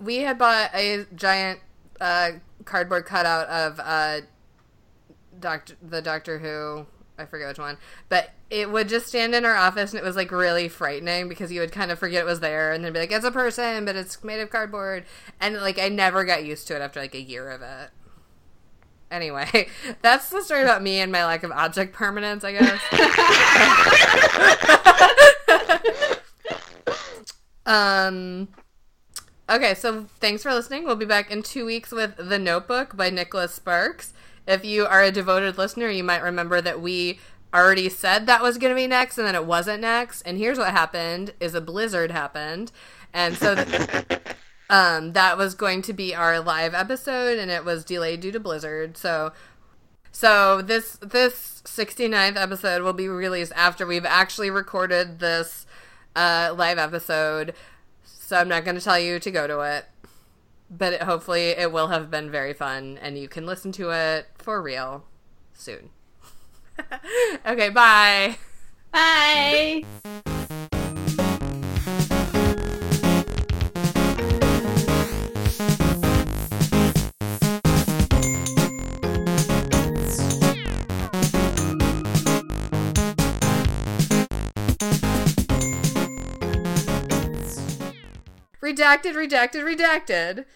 [0.00, 1.60] we had bought a giant
[2.00, 2.30] uh,
[2.64, 4.20] cardboard cutout of uh,
[5.38, 6.86] Doctor the Doctor Who.
[7.20, 7.78] I forget which one,
[8.08, 11.50] but it would just stand in our office, and it was like really frightening because
[11.50, 13.84] you would kind of forget it was there, and then be like, "It's a person,
[13.84, 15.04] but it's made of cardboard,"
[15.40, 17.90] and like I never got used to it after like a year of it.
[19.10, 19.68] Anyway,
[20.02, 22.80] that's the story about me and my lack of object permanence, I guess.
[27.66, 28.48] um
[29.50, 30.84] Okay, so thanks for listening.
[30.84, 34.12] We'll be back in 2 weeks with The Notebook by Nicholas Sparks.
[34.46, 37.18] If you are a devoted listener, you might remember that we
[37.54, 40.20] already said that was going to be next and then it wasn't next.
[40.22, 42.72] And here's what happened is a blizzard happened.
[43.14, 44.20] And so th-
[44.70, 48.40] um, that was going to be our live episode, and it was delayed due to
[48.40, 48.96] blizzard.
[48.96, 49.32] So,
[50.12, 55.66] so this this 69th episode will be released after we've actually recorded this
[56.14, 57.54] uh, live episode.
[58.04, 59.86] So I'm not going to tell you to go to it,
[60.70, 64.26] but it, hopefully it will have been very fun, and you can listen to it
[64.36, 65.04] for real
[65.54, 65.90] soon.
[67.46, 68.36] okay, bye.
[68.92, 69.84] Bye.
[88.62, 90.44] Redacted, redacted, redacted.